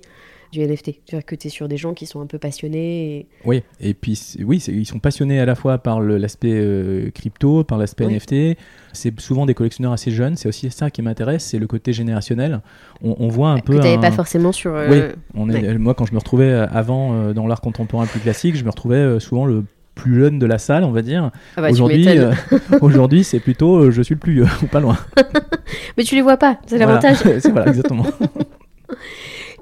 [0.52, 1.00] du NFT.
[1.06, 3.16] C'est-à-dire que tu es sur des gens qui sont un peu passionnés.
[3.18, 7.64] et- Oui, et puis oui, ils sont passionnés à la fois par l'aspect euh, crypto,
[7.64, 8.12] par l'aspect Oui.
[8.14, 8.56] NFT.
[8.92, 10.36] C'est souvent des collectionneurs assez jeunes.
[10.36, 12.60] C'est aussi ça qui m'intéresse, c'est le côté générationnel.
[13.02, 13.74] On, on voit un peu.
[13.74, 14.74] que tu n'avais un- pas forcément sur.
[14.74, 15.02] euh, Oui,
[15.34, 15.78] on est, ouais.
[15.78, 18.70] moi quand je me retrouvais euh, avant euh, dans l'art contemporain plus classique, je me
[18.70, 21.30] retrouvais euh, souvent le plus jeune de la salle, on va dire.
[21.56, 22.32] Ah bah, aujourd'hui, euh,
[22.82, 24.96] aujourd'hui, c'est plutôt euh, je suis le plus vieux ou pas loin.
[25.96, 27.00] Mais tu les vois pas, c'est Voilà.
[27.00, 27.16] l'avantage.
[27.40, 28.04] c'est voilà, exactement.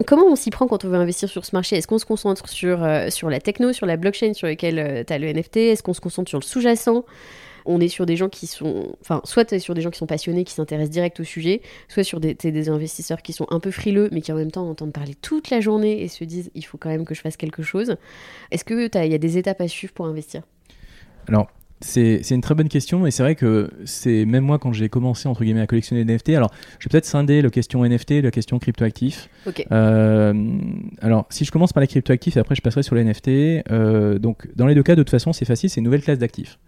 [0.06, 1.76] Comment on s'y prend quand on veut investir sur ce marché?
[1.76, 5.12] Est-ce qu'on se concentre sur, euh, sur la techno, sur la blockchain sur laquelle tu
[5.12, 7.04] as le NFT Est-ce qu'on se concentre sur le sous-jacent?
[7.66, 8.94] On est sur des gens qui sont.
[9.00, 12.20] Enfin, soit sur des gens qui sont passionnés, qui s'intéressent direct au sujet, soit sur
[12.20, 15.14] des, des investisseurs qui sont un peu frileux, mais qui en même temps entendent parler
[15.14, 17.96] toute la journée et se disent il faut quand même que je fasse quelque chose.
[18.50, 20.42] Est-ce qu'il y a des étapes à suivre pour investir?
[21.80, 25.28] C'est une très bonne question et c'est vrai que c'est même moi quand j'ai commencé
[25.28, 26.30] entre guillemets à collectionner des NFT.
[26.30, 29.28] Alors, je vais peut-être scinder la question NFT, et la question cryptoactif.
[29.46, 29.66] Ok.
[29.70, 30.58] Euh,
[31.00, 33.28] alors, si je commence par les cryptoactifs et après je passerai sur les NFT.
[33.70, 36.18] euh, donc, dans les deux cas, de toute façon, c'est facile, c'est une nouvelle classe
[36.18, 36.58] d'actifs.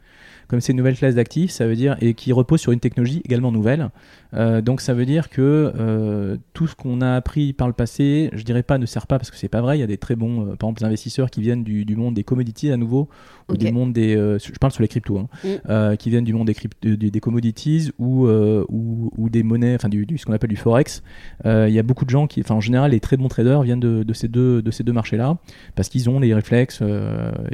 [0.48, 3.20] Comme c'est une nouvelle classe d'actifs, ça veut dire et qui repose sur une technologie
[3.24, 3.88] également nouvelle.
[4.34, 8.30] Euh, donc, ça veut dire que euh, tout ce qu'on a appris par le passé,
[8.32, 9.76] je dirais pas ne sert pas parce que c'est pas vrai.
[9.76, 12.14] Il y a des très bons, euh, par exemple, investisseurs qui viennent du, du monde
[12.14, 13.08] des commodities à nouveau
[13.48, 14.14] ou du monde des.
[14.14, 15.96] je parle sur les cryptos, hein, Mm.
[15.96, 19.88] qui viennent du monde des, crypto, des, des commodities ou, ou, ou des monnaies, enfin
[19.88, 21.02] du, du- ce qu'on appelle du forex.
[21.44, 23.80] Il y a beaucoup de gens qui, enfin en général, les très bons traders viennent
[23.80, 25.38] de, de ces deux, de ces deux marchés-là
[25.76, 26.82] parce qu'ils ont les réflexes,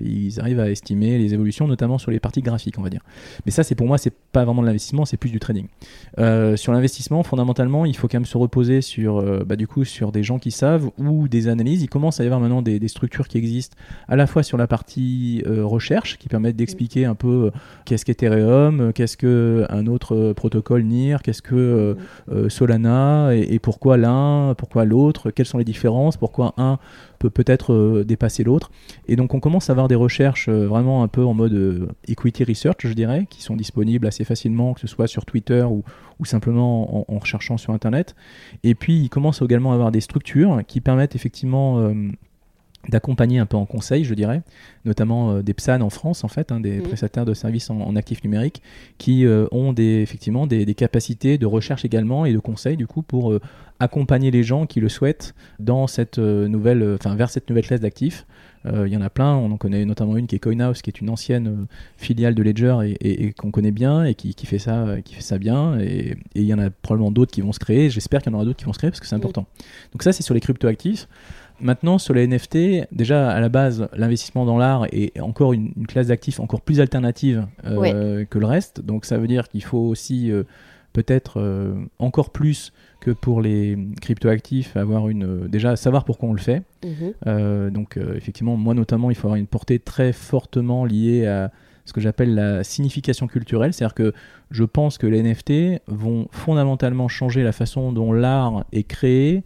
[0.03, 3.03] ils arrivent à estimer les évolutions, notamment sur les parties graphiques, on va dire.
[3.47, 5.67] Mais ça, c'est pour moi, c'est pas vraiment de l'investissement, c'est plus du trading.
[6.19, 9.85] Euh, sur l'investissement, fondamentalement, il faut quand même se reposer sur, euh, bah, du coup,
[9.85, 11.83] sur des gens qui savent ou des analyses.
[11.83, 13.77] Il commence à y avoir maintenant des, structures qui existent
[14.09, 17.53] à la fois sur la partie euh, recherche, qui permettent d'expliquer un peu
[17.85, 21.97] qu'est-ce qu'Ethereum, qu'est-ce que un autre protocole NIR, qu'est-ce que
[22.49, 26.79] Solana et pourquoi l'un, pourquoi l'autre, quelles sont les différences, pourquoi un
[27.23, 28.71] peut peut-être euh, dépasser l'autre.
[29.07, 31.89] Et donc on commence à avoir des recherches euh, vraiment un peu en mode euh,
[32.09, 35.85] equity research, je dirais, qui sont disponibles assez facilement, que ce soit sur Twitter ou,
[36.25, 38.15] simplement en, en recherchant sur Internet.
[38.63, 41.93] Et puis il commence également à avoir des structures qui permettent effectivement
[42.89, 44.43] d'accompagner un peu en conseil, je dirais,
[44.85, 46.83] notamment euh, des PSAN en France, en fait, hein, des Mhm.
[46.89, 48.61] prestataires de services en, en actifs numériques,
[48.99, 52.87] qui euh, ont des, effectivement des, des capacités de recherche également et de conseil, du
[52.89, 53.41] coup, pour euh,
[53.79, 58.27] accompagner les gens qui le souhaitent dans cette nouvelle, enfin, vers cette nouvelle classe d'actifs.
[58.65, 61.01] Il y en a plein, on en connaît notamment une qui est Coinhouse, qui est
[61.01, 61.67] une ancienne
[61.97, 65.15] filiale de Ledger et, et- et qu'on connaît bien et qui, qui fait ça, qui
[65.17, 65.81] fait ça bien.
[65.81, 67.91] Et il y en a probablement d'autres qui vont se créer.
[67.91, 69.21] J'espère qu'il y en aura d'autres qui vont se créer parce que c'est Mhm.
[69.23, 69.47] important.
[69.93, 71.09] Donc ça, c'est sur les cryptoactifs.
[71.63, 75.87] Maintenant, sur les NFT, déjà à la base, l'investissement dans l'art est encore une, une
[75.87, 78.81] classe d'actifs encore plus alternative euh, que le reste.
[78.81, 80.43] Donc ça veut dire qu'il faut aussi euh,
[80.93, 86.41] peut-être euh, encore plus que pour les cryptoactifs avoir une déjà savoir pourquoi on le
[86.41, 86.63] fait.
[86.85, 87.71] Mhm.
[87.71, 91.51] Donc effectivement, moi notamment, il faut avoir une portée très fortement liée à
[91.85, 94.13] ce que j'appelle la signification culturelle, c'est-à-dire que
[94.51, 99.43] je pense que les NFT vont fondamentalement changer la façon dont l'art est créé,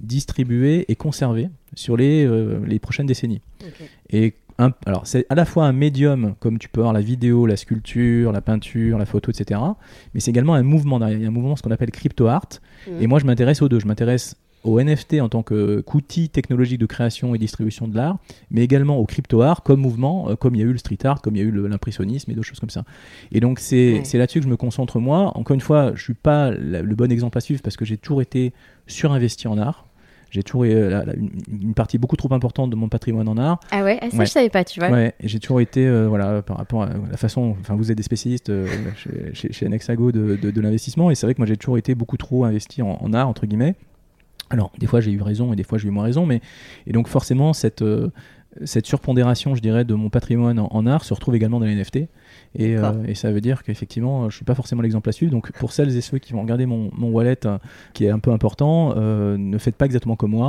[0.00, 3.40] distribué et conservé sur les, euh, les prochaines décennies.
[4.10, 7.46] Et un- alors c'est à la fois un médium, comme tu peux avoir la vidéo,
[7.46, 9.60] la sculpture, la peinture, la photo, etc.
[10.14, 11.18] Mais c'est également un mouvement derrière.
[11.18, 12.48] Il y a un mouvement, ce qu'on appelle crypto art.
[12.88, 13.02] Mhm.
[13.02, 13.80] Et moi, je m'intéresse aux deux.
[13.80, 18.18] Je m'intéresse au NFT en tant que- qu'outil technologique de création et distribution de l'art,
[18.50, 20.98] mais également au crypto art comme mouvement, euh, comme il y a eu le street
[21.04, 22.84] art, comme il y a eu l'impressionnisme et d'autres choses comme ça.
[23.32, 24.18] Et donc c'est Ouais.
[24.18, 25.32] là-dessus que je me concentre moi.
[25.36, 27.96] Encore une fois, je suis pas la- le bon exemple à suivre parce que j'ai
[27.98, 28.52] toujours été
[28.86, 29.86] surinvesti en art.
[30.30, 31.30] J'ai toujours euh, la- la- une,
[31.62, 33.60] une partie beaucoup trop importante de mon patrimoine en art.
[33.70, 34.26] Ah ouais, ah, ça Ouais.
[34.26, 34.90] je savais pas, tu vois.
[34.90, 38.02] Ouais, j'ai toujours été, euh, voilà, par rapport à la façon, enfin, vous êtes des
[38.02, 41.46] spécialistes euh, chez, chez, chez Anexago de, de, de l'investissement, et c'est vrai que moi
[41.46, 43.76] j'ai toujours été beaucoup trop investi en, en art, entre guillemets.
[44.54, 46.40] Alors, des fois j'ai eu raison et des fois j'ai eu moins raison, mais,
[46.86, 48.08] et donc forcément, cette, euh,
[48.64, 51.74] cette surpondération, je dirais, de mon patrimoine en, en art se retrouve également dans les
[51.74, 51.96] NFT.
[52.56, 55.32] Et, euh, et ça veut dire qu'effectivement, je suis pas forcément l'exemple à suivre.
[55.32, 57.58] Donc, pour celles et ceux qui vont regarder mon, mon wallet, euh,
[57.94, 60.46] qui est un peu important, euh, ne faites pas exactement comme moi.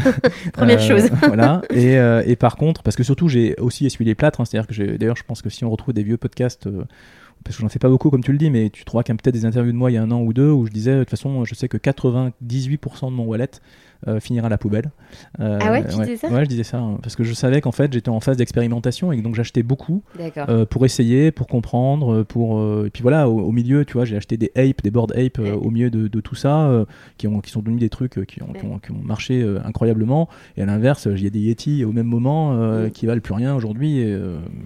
[0.54, 1.10] Première chose.
[1.26, 1.60] voilà.
[1.68, 4.40] Et, et par contre, parce que surtout, j'ai aussi essuyé les plâtres.
[4.40, 6.66] hein, C'est-à-dire que d'ailleurs, je pense que si on retrouve des vieux podcasts,
[7.44, 9.16] parce que j'en fais pas beaucoup comme tu le dis, mais tu trouveras qu'il y
[9.16, 10.72] a peut-être des interviews de moi il y a un an ou deux où je
[10.72, 13.50] disais, de toute façon, je sais que 98% de mon wallet
[14.08, 14.90] euh, finira à la poubelle.
[15.38, 17.60] Euh, ah ouais, tu disais ça Ouais, je disais ça hein, parce que je savais
[17.60, 20.02] qu'en fait j'étais en phase d'expérimentation et donc j'achetais beaucoup
[20.70, 24.50] pour essayer, pour comprendre, pour et puis voilà au, milieu, tu vois, j'ai acheté des
[24.56, 26.84] apes, des board apes au milieu de, tout ça
[27.16, 30.66] qui ont qui sont devenus des trucs qui ont, qui ont, marché incroyablement et à
[30.66, 32.90] l'inverse, il y a des Yeti au même moment mm.
[32.90, 34.04] qui valent plus rien aujourd'hui.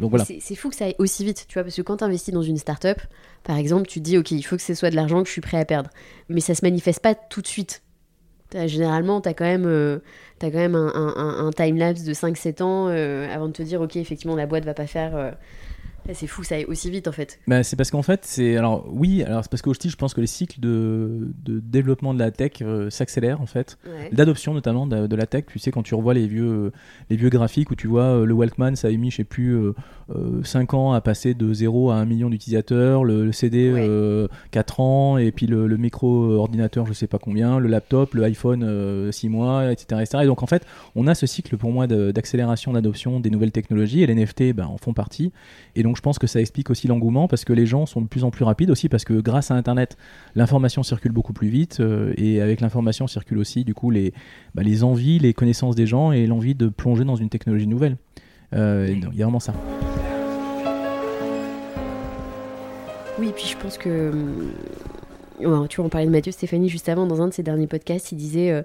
[0.01, 0.25] donc voilà.
[0.25, 2.43] C'est fou que ça aille aussi vite, tu vois, parce que quand tu investis dans
[2.43, 3.01] une startup,
[3.45, 5.41] par exemple, tu dis ok, il faut que ce soit de l'argent que je suis
[5.41, 5.91] prêt à perdre,
[6.29, 7.83] mais ça se manifeste pas tout de suite
[8.67, 9.99] généralement, tu as quand même, euh,
[10.41, 13.97] quand même un, un, un time-lapse de 5-7 ans euh, avant de te dire, ok,
[13.97, 15.31] effectivement, la boîte va pas faire euh,
[16.15, 17.39] c'est fou, ça aille aussi vite en fait.
[17.47, 20.21] Bah, c'est parce qu'en fait, c'est alors oui, alors c'est parce qu'aussi je pense que
[20.21, 23.79] les cycles de, de développement de la tech euh, s'accélèrent en fait,
[24.13, 25.45] d'adoption notamment de, la tech.
[25.47, 26.73] Tu sais quand tu revois les vieux
[27.11, 29.59] les vieux graphiques où tu vois euh, le Walkman, ça a mis je sais plus
[30.43, 35.19] 5 euh, ans à passer de 0 à 1 million d'utilisateurs, le, CD 4 ans
[35.19, 39.73] et puis le, micro ordinateur je sais pas combien, le laptop, le iPhone 6 mois,
[39.73, 40.25] etc., etc.
[40.25, 40.65] Et donc en fait,
[40.95, 44.67] on a ce cycle pour moi d'accélération d'adoption des nouvelles technologies et les NFT ben,
[44.67, 45.33] en font partie.
[45.75, 48.07] Et donc je pense que ça explique aussi l'engouement parce que les gens sont de
[48.07, 49.97] plus en plus rapides aussi parce que grâce à Internet,
[50.35, 54.13] l'information circule beaucoup plus vite euh, et avec l'information circule aussi du coup les,
[54.55, 57.97] bah, les envies, les connaissances des gens et l'envie de plonger dans une technologie nouvelle.
[58.53, 59.55] Euh, il y a vraiment ça.
[63.19, 64.11] Oui, puis je pense que.
[64.11, 67.67] Hum, tu vois, on parlait de Mathieu Stéphanie juste avant, dans un de ses derniers
[67.67, 68.63] podcasts, il disait euh,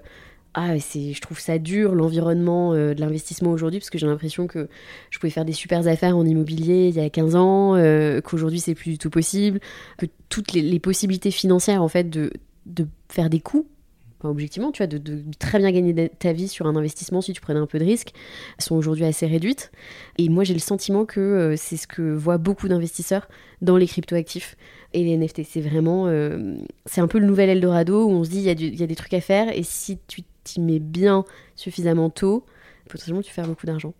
[0.54, 4.68] ah, je trouve ça dur l'environnement euh, de l'investissement aujourd'hui parce que j'ai l'impression que
[5.10, 8.60] je pouvais faire des super affaires en immobilier il y a 15 ans, euh, qu'aujourd'hui
[8.60, 9.60] c'est plus du tout possible,
[9.96, 12.30] que toutes les, possibilités financières en fait de,
[12.66, 13.66] de faire des coups,
[14.24, 17.40] objectivement, tu vois, de, de, très bien gagner ta vie sur un investissement si tu
[17.40, 18.12] prenais un peu de risque,
[18.58, 19.72] sont aujourd'hui assez réduites.
[20.18, 23.26] Et moi j'ai le sentiment que euh, c'est ce que voient beaucoup d'investisseurs
[23.62, 24.56] dans les cryptoactifs
[24.92, 25.44] et les NFT.
[25.48, 26.08] C'est vraiment,
[26.84, 28.96] c'est un peu le nouvel Eldorado où on se dit il y, y, a des
[28.96, 31.24] trucs à faire et si tu t'y mets bien
[31.56, 32.44] suffisamment tôt,
[32.88, 33.94] potentiellement tu fais beaucoup d'argent.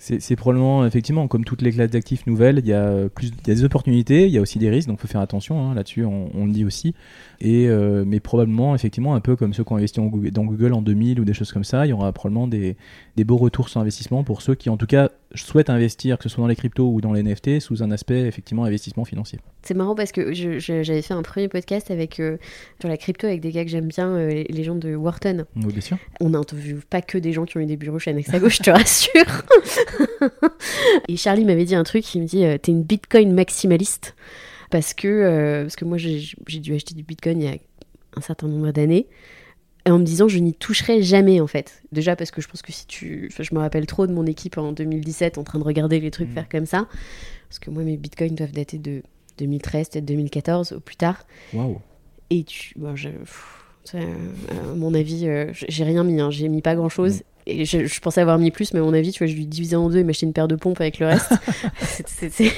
[0.00, 3.50] C'est probablement, effectivement, comme toutes les classes d'actifs nouvelles, il y, a plus, il y
[3.50, 5.74] a des opportunités, il y a aussi des risques, donc il faut faire attention hein,
[5.74, 6.94] là-dessus, on, on, le dit aussi.
[7.40, 10.82] Et, euh, mais probablement, effectivement, un peu comme ceux qui ont investi dans Google en
[10.82, 12.76] 2000 ou des choses comme ça, il y aura probablement des,
[13.16, 16.28] des beaux retours sur investissement pour ceux qui, en tout cas, souhaitent investir, que ce
[16.28, 19.38] soit dans les cryptos ou dans les NFT, sous un aspect effectivement investissement financier.
[19.62, 22.38] C'est marrant parce que j'avais fait un premier podcast avec, euh,
[22.80, 25.44] sur la crypto avec des gars que j'aime bien, euh, les gens de Wharton.
[25.56, 25.98] Oui, bien sûr.
[26.20, 28.58] On n'interviewe pas que des gens qui ont eu des bureaux chez Anex à gauche,
[28.58, 29.44] je te rassure.
[31.08, 34.16] Et Charlie m'avait dit un truc, il me dit T'es une Bitcoin maximaliste.
[34.70, 37.56] Parce que, parce que moi, j'ai dû acheter du Bitcoin il y a
[38.16, 39.06] un certain nombre d'années
[39.90, 41.82] en me disant je n'y toucherai jamais en fait.
[41.92, 43.28] Déjà parce que je pense que si tu...
[43.32, 46.10] Enfin, je me rappelle trop de mon équipe en 2017 en train de regarder les
[46.10, 46.34] trucs mm.
[46.34, 46.88] faire comme ça.
[47.48, 49.02] Parce que moi mes bitcoins doivent dater de
[49.38, 51.26] 2013, peut-être 2014 ou plus tard.
[51.52, 51.80] Waouh.
[52.30, 52.74] Et tu...
[52.76, 53.08] Bon, je...
[53.94, 56.30] à mon avis, euh, j'ai rien mis, hein.
[56.30, 57.20] j'ai mis pas grand chose.
[57.20, 59.46] Mm et je, pensais avoir mis plus, mais à mon avis, tu vois, je lui
[59.46, 61.32] divisais en deux et m'acheter une paire de pompes avec le reste.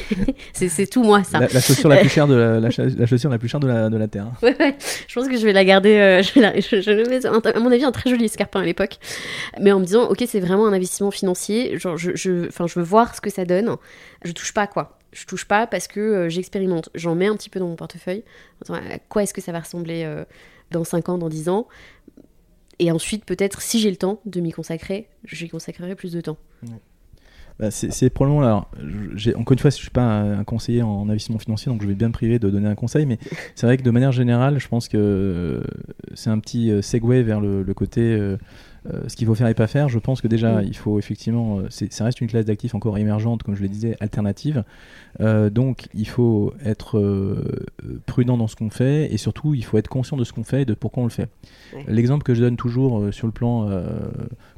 [0.53, 1.41] c'est tout moi, ça.
[1.41, 3.97] La, chaussure la plus chère de la, la, chaussure la plus chère de la, de
[3.97, 4.27] la terre.
[4.43, 4.77] Ouais, ouais.
[5.09, 5.97] Je pense que je vais la garder.
[5.97, 8.97] Euh, je, la, je, à mon avis, un très joli escarpin à l'époque.
[9.61, 11.79] Mais en me disant, ok, c'est vraiment un investissement financier.
[11.79, 13.77] Genre, je, je, je veux voir ce que ça donne.
[14.25, 16.89] Je touche pas, quoi je touche pas parce que euh, j'expérimente.
[16.95, 18.25] J'en mets un petit peu dans mon portefeuille.
[18.69, 20.25] à quoi est-ce que ça va ressembler euh,
[20.71, 21.67] dans 5 ans, dans 10 ans?
[22.81, 26.39] Et ensuite, peut-être, si j'ai le temps de m'y consacrer, j'y consacrerai plus de temps.
[27.59, 28.67] Bah, c'est probablement là.
[29.37, 31.95] Encore une fois, je ne suis pas un, conseiller en investissement financier, donc je vais
[31.95, 33.19] bien me priver de donner un conseil, mais
[33.55, 35.63] c'est vrai que de manière générale, je pense que
[36.15, 38.39] c'est un petit euh, segue vers le, côté euh,
[38.87, 41.59] euh, ce qu'il faut faire et pas faire, je pense que déjà, il faut effectivement,
[41.59, 44.65] euh, ça reste une classe d'actifs encore émergente, comme je le disais, alternative.
[45.21, 47.01] Euh, donc, il faut être
[48.07, 50.63] prudent dans ce qu'on fait et surtout, il faut être conscient de ce qu'on fait
[50.63, 51.29] et de pourquoi on le fait.
[51.89, 53.69] L'exemple que je donne toujours sur le plan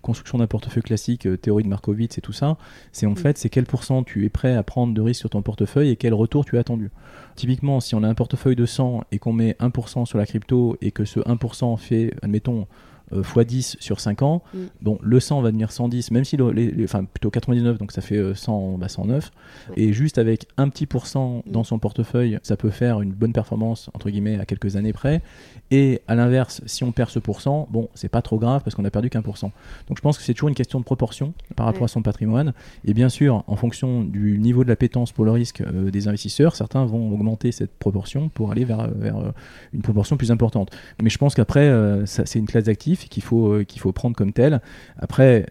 [0.02, 2.56] construction d'un portefeuille classique, théorie de Markowitz et tout ça,
[2.92, 5.42] c'est en fait, c'est quel pourcent tu es prêt à prendre de risque sur ton
[5.42, 6.90] portefeuille et quel retour tu as attendu.
[7.36, 10.76] Typiquement, si on a un portefeuille de 100 et qu'on met 1% sur la crypto
[10.80, 12.66] et que ce 1% fait, admettons,
[13.12, 14.58] x10 sur 5 ans, mm.
[14.80, 18.34] bon, le 100 va devenir 110, même si, les, enfin plutôt 99, donc ça fait
[18.34, 19.30] 100, bah 109.
[19.76, 21.64] Et juste avec un petit pourcent dans mm.
[21.64, 25.22] son portefeuille, ça peut faire une bonne performance, entre guillemets, à quelques années près.
[25.70, 28.84] Et à l'inverse, si on perd ce pourcent, bon, c'est pas trop grave parce qu'on
[28.84, 29.52] a perdu qu'un pourcent.
[29.88, 32.52] Donc je pense que c'est toujours une question de proportion par rapport à son patrimoine.
[32.84, 36.08] Et bien sûr, en fonction du niveau de la pétence pour le risque euh, des
[36.08, 39.32] investisseurs, certains vont augmenter cette proportion pour aller vers, vers euh,
[39.72, 40.70] une proportion plus importante.
[41.02, 44.32] Mais je pense qu'après, euh, c'est une classe d'actifs qu'il faut, qu'il faut prendre comme
[44.32, 44.60] telle.
[44.98, 45.46] Après,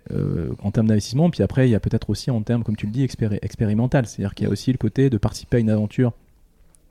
[0.62, 2.92] en termes d'investissement, puis après, il y a peut-être aussi en termes, comme tu le
[2.92, 4.06] dis, expérimental.
[4.06, 6.14] C'est-à-dire qu'il y a aussi le côté de participer à une aventure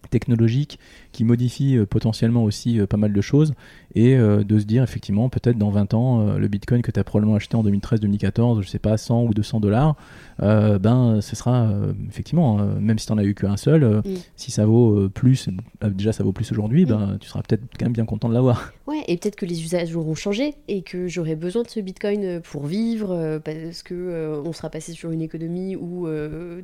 [0.09, 0.79] technologique
[1.12, 3.55] qui modifie euh, potentiellement aussi euh, pas mal de choses
[3.94, 7.05] et euh, de se dire effectivement peut-être dans 20 ans le bitcoin que tu as
[7.05, 9.96] probablement acheté en 2013-2014 je sais pas 100 ou 200 dollars
[10.38, 11.68] ben ce sera
[12.09, 14.14] effectivement même si tu n'en as eu qu'un seul mm.
[14.37, 15.49] si ça vaut plus
[15.83, 16.88] déjà ça vaut plus aujourd'hui mm.
[16.88, 19.62] ben tu seras peut-être quand même bien content de l'avoir ouais et peut-être que les
[19.62, 24.53] usages auront changé et que j'aurai besoin de ce bitcoin pour vivre parce que on
[24.53, 26.07] sera passé sur une économie où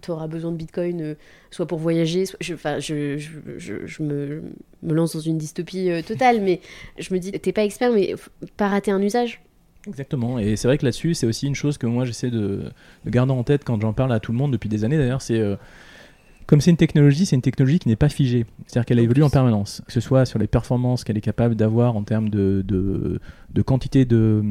[0.00, 1.16] tu auras besoin de bitcoin
[1.50, 4.36] soit pour voyager soit, enfin je, je, je me
[4.83, 6.61] me, lance dans une dystopie euh, totale, mais
[6.99, 8.14] je me dis, t'es pas expert, mais
[8.57, 9.41] pas rater un usage.
[9.87, 12.72] Exactement, et c'est vrai que là-dessus, c'est aussi une chose que moi j'essaie de,
[13.07, 15.39] garder en tête quand j'en parle à tout le monde depuis des années d'ailleurs, c'est
[15.39, 15.55] euh,
[16.47, 18.47] comme c'est une technologie, c'est une technologie qui n'est pas figée.
[18.66, 19.82] C'est-à-dire qu'elle évolue en permanence.
[19.86, 24.05] Que ce soit sur les performances qu'elle est capable d'avoir en termes de, de, quantité
[24.05, 24.44] de,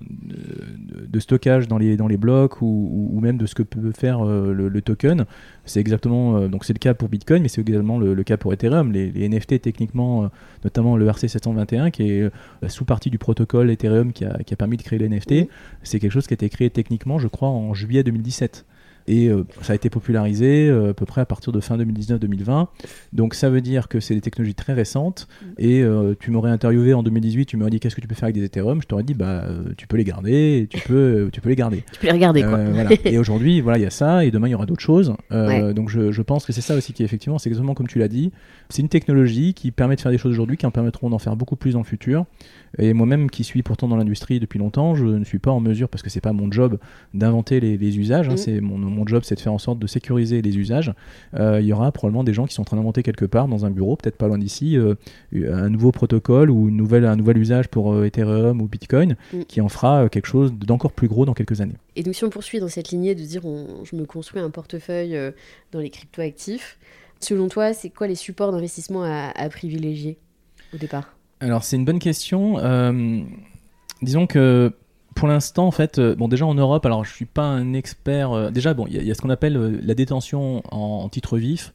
[0.00, 4.26] de, stockage dans les, dans les blocs ou, ou, même de ce que peut faire
[4.26, 5.26] euh, le, token.
[5.66, 8.52] C'est exactement, euh, donc c'est le cas pour Bitcoin, mais c'est également le, cas pour
[8.54, 8.90] Ethereum.
[8.90, 10.28] Les, NFT, techniquement, euh,
[10.64, 12.30] notamment le RC721, qui est
[12.62, 15.48] la sous-partie du protocole Ethereum qui a, qui a permis de créer les NFT,
[15.82, 18.64] c'est quelque chose qui a été créé techniquement, je crois, en juillet 2017
[19.06, 22.66] et euh, ça a été popularisé euh, à peu près à partir de fin 2019-2020.
[23.12, 25.46] Donc ça veut dire que c'est des technologies très récentes mm.
[25.58, 28.24] et euh, tu m'aurais interviewé en 2018, tu m'aurais dit qu'est-ce que tu peux faire
[28.24, 29.44] avec des Ethereum, je t'aurais dit bah
[29.76, 31.84] tu peux les garder, tu peux tu peux les garder.
[31.92, 32.58] Tu peux les regarder quoi.
[33.04, 35.14] et aujourd'hui voilà il y a ça et demain il y aura d'autres choses.
[35.30, 37.98] Donc je, je, pense que c'est ça aussi qui est effectivement c'est exactement comme tu
[37.98, 38.32] l'as dit,
[38.68, 41.36] c'est une technologie qui permet de faire des choses aujourd'hui qui en permettront d'en faire
[41.36, 42.24] beaucoup plus dans le futur.
[42.78, 45.88] Et moi-même, qui suis pourtant dans l'industrie depuis longtemps, je ne suis pas en mesure,
[45.88, 46.78] parce que c'est pas mon job
[47.12, 48.28] d'inventer les, usages.
[48.28, 48.38] Hein, mm.
[48.38, 50.92] c'est mon, mon, job, c'est de faire en sorte de sécuriser les usages.
[51.34, 53.64] Euh, il y aura probablement des gens qui sont en train d'inventer quelque part dans
[53.64, 54.94] un bureau, peut-être pas loin d'ici, euh,
[55.34, 59.42] un nouveau protocole ou une nouvelle, un nouvel usage pour euh, Ethereum ou Bitcoin, mm.
[59.44, 61.76] qui en fera quelque chose d'encore plus gros dans quelques années.
[61.96, 65.18] Et donc, si on poursuit dans cette lignée de dire, je me construis un portefeuille
[65.72, 66.78] dans les cryptoactifs,
[67.20, 70.18] selon toi, c'est quoi les supports d'investissement à privilégier
[70.74, 71.14] au départ?
[71.42, 72.58] Alors c'est une bonne question.
[72.60, 73.20] Euh,
[74.00, 74.72] disons que
[75.14, 78.32] pour l'instant, en fait, euh, bon, déjà en Europe, alors je suis pas un expert.
[78.32, 81.72] Euh, déjà, bon, il y, a ce qu'on appelle la détention en, titre vif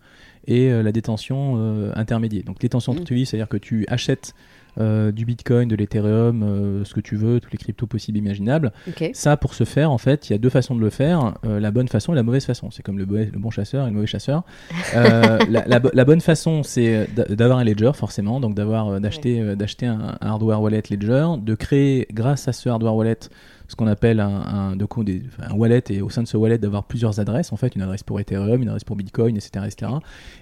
[0.48, 2.44] et la détention intermédiaire.
[2.46, 3.00] Donc, détention en mmh.
[3.00, 4.34] titre vif, c'est-à-dire que tu achètes
[4.80, 8.72] euh, du Bitcoin, de l'Ethereum, euh, ce que tu veux, tous les cryptos possibles imaginables.
[9.14, 11.60] Ça, pour ce faire, en fait, il y a deux façons de le faire euh,
[11.60, 12.70] la bonne façon et la mauvaise façon.
[12.72, 14.44] C'est comme le, le, bon chasseur et le mauvais chasseur.
[14.94, 20.62] la, bonne façon, c'est d'avoir un ledger, forcément, donc d'avoir d'acheter d'acheter un, un, hardware
[20.62, 23.20] wallet ledger, de créer grâce à ce hardware wallet
[23.68, 27.20] ce qu'on appelle un, des, un wallet et au sein de ce wallet d'avoir plusieurs
[27.20, 29.66] adresses, en fait, une adresse pour Ethereum, une adresse pour Bitcoin, etc.
[29.66, 29.92] etc.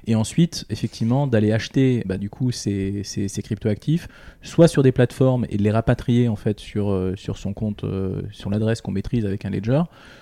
[0.05, 4.07] Et ensuite, effectivement, d'aller acheter bah, du coup ces, ces, ces cryptoactifs,
[4.41, 7.84] soit sur des plateformes et de les rapatrier en fait sur, euh, sur son compte,
[7.84, 9.82] euh, sur l'adresse qu'on maîtrise avec un ledger,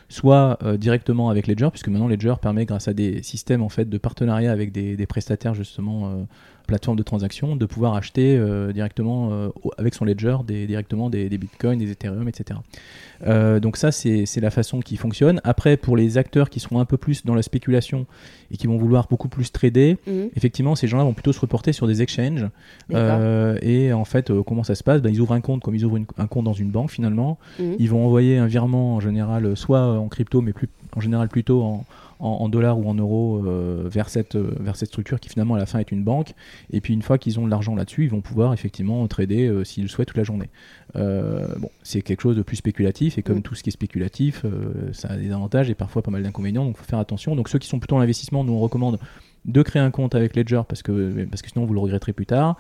[0.10, 3.89] soit euh, directement avec Ledger, puisque maintenant Ledger permet, grâce à des systèmes en fait
[3.89, 6.26] de partenariat avec des, des prestataires justement
[6.68, 11.30] plateforme de transaction de pouvoir acheter euh, directement euh, avec son ledger des, directement des,
[11.30, 12.59] bitcoins, des ethereum, etc.
[13.26, 15.41] Euh, donc ça, c'est la façon qui fonctionne.
[15.43, 18.05] Après, pour les acteurs qui seront un peu plus dans la spéculation
[18.51, 20.30] et qui vont vouloir beaucoup plus trader, mhm.
[20.36, 22.47] effectivement, ces gens-là vont plutôt se reporter sur des exchanges.
[22.91, 25.01] et en fait, comment ça se passe?
[25.01, 27.38] Ben, Ils ouvrent un compte comme ils ouvrent un compte dans une banque finalement.
[27.59, 27.76] Mhm.
[27.80, 31.61] Ils vont envoyer un virement en général, soit en crypto, mais plus, en général plutôt
[31.61, 31.86] en,
[32.24, 35.59] en, dollars ou en euros euh, vers, cette, euh, vers cette structure qui finalement à
[35.59, 36.34] la fin est une banque.
[36.71, 39.63] Et puis une fois qu'ils ont de l'argent là-dessus, ils vont pouvoir effectivement trader euh,
[39.63, 40.49] s'ils le souhaitent toute la journée.
[40.95, 43.41] bon, c'est quelque chose de plus spéculatif et comme mm.
[43.41, 44.45] tout ce qui est spéculatif,
[44.93, 47.36] ça a des avantages et parfois pas mal d'inconvénients, donc il faut faire attention.
[47.36, 48.99] Donc ceux qui sont plutôt en investissement, nous on recommande
[49.45, 52.26] de créer un compte avec Ledger parce que, parce que sinon vous le regretterez plus
[52.26, 52.57] tard.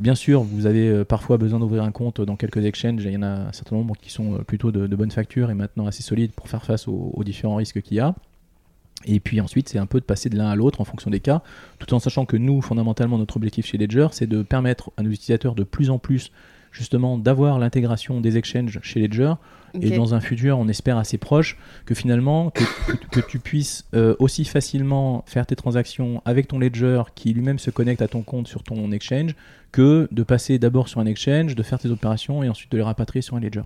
[0.00, 3.04] bien sûr, vous avez parfois besoin d'ouvrir un compte dans quelques exchanges.
[3.04, 5.86] Il y en a un certain nombre qui sont plutôt de, bonne facture et maintenant
[5.86, 8.14] assez solides pour faire face aux différents risques qu'il y a.
[9.04, 11.20] Et puis ensuite, c'est un peu de passer de l'un à l'autre en fonction des
[11.20, 11.42] cas,
[11.78, 15.10] tout en sachant que nous, fondamentalement, notre objectif chez Ledger, c'est de permettre à nos
[15.10, 16.32] utilisateurs de plus en plus,
[16.72, 19.34] justement, d'avoir l'intégration des exchanges chez Ledger.
[19.82, 22.50] Et dans un futur, on espère assez proche, que finalement,
[23.10, 27.70] que, tu puisses euh, aussi facilement faire tes transactions avec ton Ledger qui lui-même se
[27.70, 29.34] connecte à ton compte sur ton exchange,
[29.72, 32.82] que de passer d'abord sur un exchange, de faire tes opérations et ensuite de les
[32.82, 33.64] rapatrier sur un Ledger.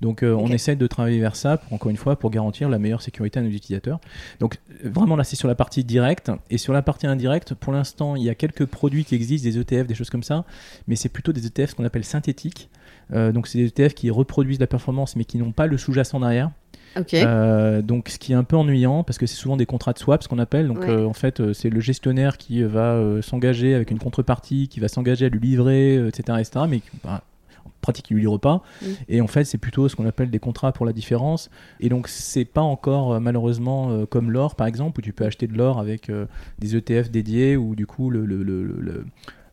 [0.00, 2.78] Donc euh, on essaie de travailler vers ça, pour, encore une fois, pour garantir la
[2.78, 4.00] meilleure sécurité à nos utilisateurs.
[4.40, 6.30] Donc vraiment là, c'est sur la partie directe.
[6.50, 9.58] Et sur la partie indirecte, pour l'instant, il y a quelques produits qui existent, des
[9.58, 10.44] ETF, des choses comme ça,
[10.88, 12.68] mais c'est plutôt des ETF qu'on appelle synthétiques.
[13.12, 16.20] Euh, donc c'est des ETF qui reproduisent la performance, mais qui n'ont pas le sous-jacent
[16.20, 16.50] derrière.
[17.12, 19.98] Euh, donc ce qui est un peu ennuyant parce que c'est souvent des contrats de
[19.98, 23.98] swap ce qu'on appelle donc en fait c'est le gestionnaire qui va s'engager avec une
[23.98, 27.24] contrepartie qui va s'engager à lui livrer etc etc mais bah,
[27.84, 28.62] pratique, ils ne liront pas.
[28.82, 28.96] Oui.
[29.08, 31.50] Et en fait, c'est plutôt ce qu'on appelle des contrats pour la différence.
[31.80, 35.24] Et donc, c'est pas encore euh, malheureusement euh, comme l'or, par exemple, où tu peux
[35.24, 36.26] acheter de l'or avec euh,
[36.58, 39.04] des ETF dédiés, où du coup, le, le- le- le- le-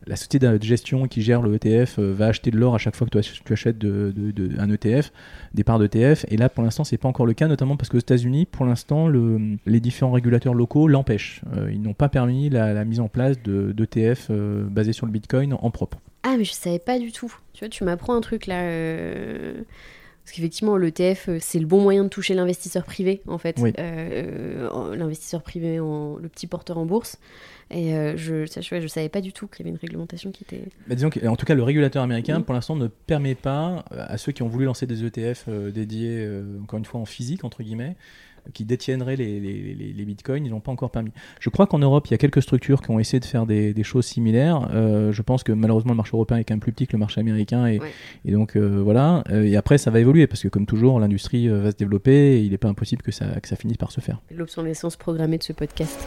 [0.08, 3.06] la société de gestion qui gère le ETF va acheter de l'or à chaque fois
[3.06, 5.12] que tu ach- tu achètes de, de- de- un ETF,
[5.54, 6.24] des parts d'ETF.
[6.28, 9.06] Et là, pour l'instant, c'est pas encore le cas, notamment parce qu'aux États-Unis, pour l'instant,
[9.06, 11.42] le- les différents régulateurs locaux l'empêchent.
[11.70, 15.54] Ils n'ont pas permis la, la mise en place de- d'ETF basés sur le Bitcoin
[15.54, 15.98] en propre.
[16.22, 17.34] Ah, mais je savais pas du tout.
[17.52, 18.62] Tu vois, tu m'apprends un truc là.
[18.62, 19.54] euh,
[20.24, 23.56] Parce qu'effectivement, l'ETF, euh, c'est le bon moyen de toucher l'investisseur privé, en fait.
[23.60, 23.72] Oui.
[23.78, 26.16] Euh, l'investisseur privé, en...
[26.16, 27.18] le petit porteur en bourse.
[27.70, 30.30] Et euh, je, ça, je, je savais pas du tout qu'il y avait une réglementation
[30.30, 30.62] qui était.
[30.86, 32.42] Bah, disons que, en tout cas, le régulateur américain, Oui.
[32.44, 36.28] pour l'instant, ne permet pas à ceux qui ont voulu lancer des ETF euh, dédiés,
[36.62, 37.96] encore une fois, en physique, entre guillemets,
[38.54, 41.12] qui détiendraient les, les- les- les bitcoins, ils n'ont pas encore permis.
[41.40, 43.72] Je crois qu'en Europe, il y a quelques structures qui ont essayé de faire des,
[43.74, 44.68] des choses similaires.
[44.72, 46.98] Euh, je pense que malheureusement, le marché européen est quand même plus petit que le
[46.98, 47.66] marché américain.
[47.66, 47.90] Et, Ouais.
[48.24, 49.24] et donc, euh, voilà.
[49.30, 52.40] Euh, et après, ça va évoluer, parce que comme toujours, l'industrie va se développer et
[52.40, 54.20] il n'est pas impossible que ça, que ça finisse par se faire.
[54.34, 55.98] L'obsolescence programmée de ce podcast.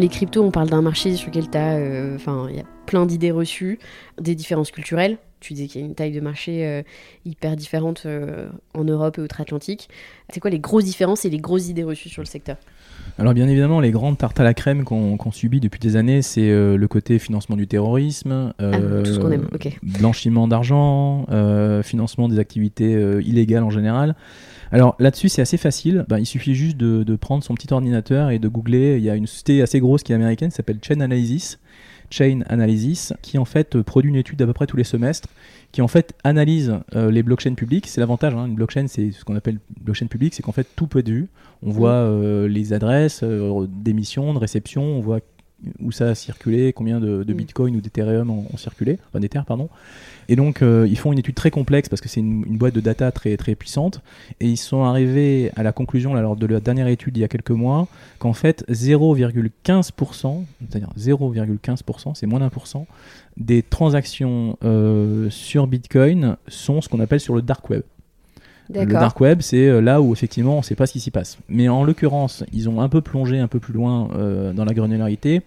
[0.00, 1.78] Les cryptos, on parle d'un marché sur lequel tu as,
[2.14, 3.78] enfin, il y a plein d'idées reçues,
[4.18, 5.18] des différences culturelles.
[5.40, 6.82] Tu disais qu'il y a une taille de marché euh,
[7.26, 9.90] hyper différente euh, en Europe et outre-Atlantique.
[10.30, 12.56] C'est quoi les grosses différences et les grosses idées reçues sur le secteur?
[13.18, 16.48] Alors bien évidemment, les grandes tartes à la crème qu'on subit depuis des années, c'est
[16.48, 19.48] euh, le côté financement du terrorisme, euh, Ah, tout aime,
[19.82, 24.14] blanchiment d'argent, euh, financement des activités euh, illégales en général.
[24.72, 26.04] Alors là-dessus, c'est assez facile.
[26.08, 28.96] Ben, il suffit juste de, de prendre son petit ordinateur et de googler.
[28.98, 31.58] Il y a une société assez grosse qui est américaine, qui s'appelle Chain Analysis.
[32.10, 35.28] Chain Analysis, qui en fait produit une étude d'à peu près tous les semestres,
[35.72, 37.86] qui en fait analyse euh, les blockchains publiques.
[37.86, 40.86] C'est l'avantage, hein, une blockchain, c'est ce qu'on appelle blockchain publique, c'est qu'en fait tout
[40.86, 41.28] peut être vu.
[41.62, 45.20] On voit euh, les adresses euh, d'émission, de réception, on voit
[45.80, 47.36] où ça a circulé, combien de, de Mm.
[47.36, 49.68] bitcoin ou d'Ethereum ont, ont circulé, enfin d'Ether, pardon.
[50.28, 52.74] Et donc, euh, ils font une étude très complexe parce que c'est une, une boîte
[52.74, 54.00] de data très, très puissante.
[54.38, 57.24] Et ils sont arrivés à la conclusion, là, lors de la dernière étude il y
[57.24, 57.88] a quelques mois,
[58.18, 62.86] qu'en fait, 0,15%, c'est-à-dire 0,15%, c'est moins d'un pour cent,
[63.36, 67.82] des transactions euh, sur Bitcoin sont ce qu'on appelle sur le dark web.
[68.72, 71.10] Le dark web, c'est euh, là où effectivement on ne sait pas ce qui s'y
[71.10, 71.38] passe.
[71.48, 74.74] Mais en l'occurrence, ils ont un peu plongé un peu plus loin euh, dans la
[74.74, 75.42] granularité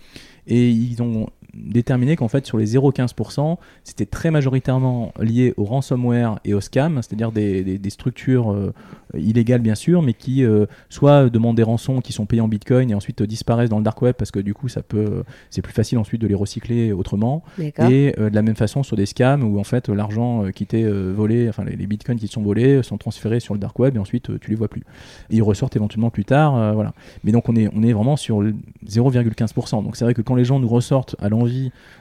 [0.47, 6.39] et ils ont déterminé qu'en fait sur les 0,15%, c'était très majoritairement lié au ransomware
[6.45, 8.73] et au scam, c'est-à-dire des, des- des structures euh,
[9.15, 12.89] illégales bien sûr, mais qui euh, soit demandent des rançons qui sont payés en bitcoin
[12.89, 15.61] et ensuite euh, disparaissent dans le dark web parce que du coup ça peut, c'est
[15.61, 17.43] plus facile ensuite de les recycler autrement.
[17.91, 20.51] Et euh, de la même façon sur des scams où en fait euh, l'argent euh,
[20.51, 23.53] qui était euh, volé, enfin les, les bitcoins qui sont volés euh, sont transférés sur
[23.53, 24.81] le dark web et ensuite euh, tu les vois plus.
[25.29, 26.93] Et ils ressortent éventuellement plus tard, euh, voilà.
[27.23, 28.55] Mais donc on est, on est vraiment sur le
[28.87, 29.83] 0,15%.
[29.83, 31.42] Donc c'est vrai que quand les gens nous ressortent à l'envie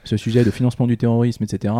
[0.04, 1.74] ce sujet de financement du terrorisme, etc.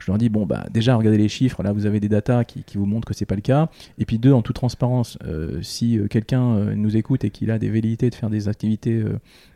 [0.00, 2.64] Je leur dis bon bah déjà regardez les chiffres, là vous avez des datas qui,
[2.64, 3.68] qui vous montrent que c'est pas le cas.
[3.98, 7.50] Et puis deux en toute transparence, euh, si euh, quelqu'un euh, nous écoute et qu'il
[7.50, 9.04] a des velléités de faire des activités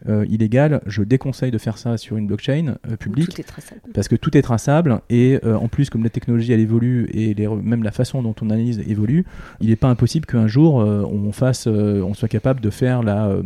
[0.08, 3.80] euh, illégales, je déconseille de faire ça sur une blockchain publique Tout est traçable.
[3.94, 7.48] parce que tout est traçable et en plus comme la technologie elle évolue et les
[7.48, 9.24] même la façon dont on analyse évolue,
[9.60, 13.36] il n'est pas impossible qu'un jour on fasse, on soit capable de faire la,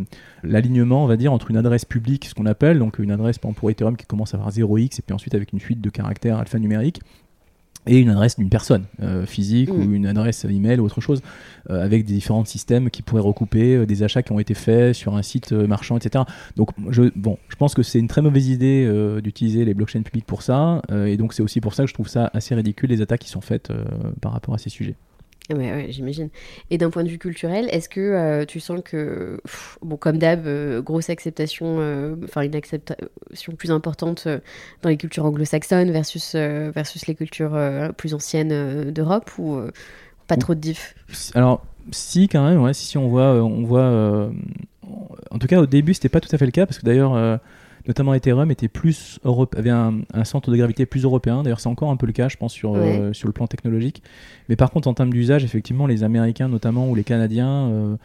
[0.43, 3.69] l'alignement, on va dire, entre une adresse publique, ce qu'on appelle donc une adresse pour
[3.69, 6.88] Ethereum qui commence à avoir 0x et puis ensuite avec une suite de caractères alphanumériques
[7.87, 9.73] et une adresse d'une personne euh, physique Mm.
[9.73, 11.21] ou une adresse email ou autre chose
[11.69, 14.93] euh, avec des différents systèmes qui pourraient recouper euh, des achats qui ont été faits
[14.93, 16.23] sur un site marchand etc
[16.55, 18.89] donc je, bon, je pense que c'est une très mauvaise idée
[19.21, 22.07] d'utiliser les blockchains publiques pour ça et donc c'est aussi pour ça que je trouve
[22.07, 23.71] ça assez ridicule les attaques qui sont faites
[24.21, 24.95] par rapport à ces sujets
[25.51, 26.29] Ouais, j'imagine.
[26.69, 29.41] Et d'un point de vue culturel, est-ce que euh, tu sens que,
[29.81, 34.27] bon, comme d'hab, euh, grosse acceptation, euh, enfin une acceptation plus importante
[34.83, 37.57] dans les cultures anglo-saxonnes versus, versus les cultures
[37.97, 39.59] plus anciennes d'Europe ou
[40.27, 40.93] pas trop de diff?
[41.33, 44.29] Alors, si, quand même, si, si on voit, on voit
[45.31, 47.39] en tout cas, au début, c'était pas tout à fait le cas, parce que d'ailleurs,
[47.89, 51.41] notamment Ethereum était plus Europe, avait un, un centre de gravité plus européen.
[51.41, 54.03] D'ailleurs, c'est encore un peu le cas, je pense, sur, euh, sur le plan technologique.
[54.47, 57.67] Mais par contre, en termes d'usage, effectivement, les Américains, notamment, ou les Canadiens.
[57.67, 57.95] euh,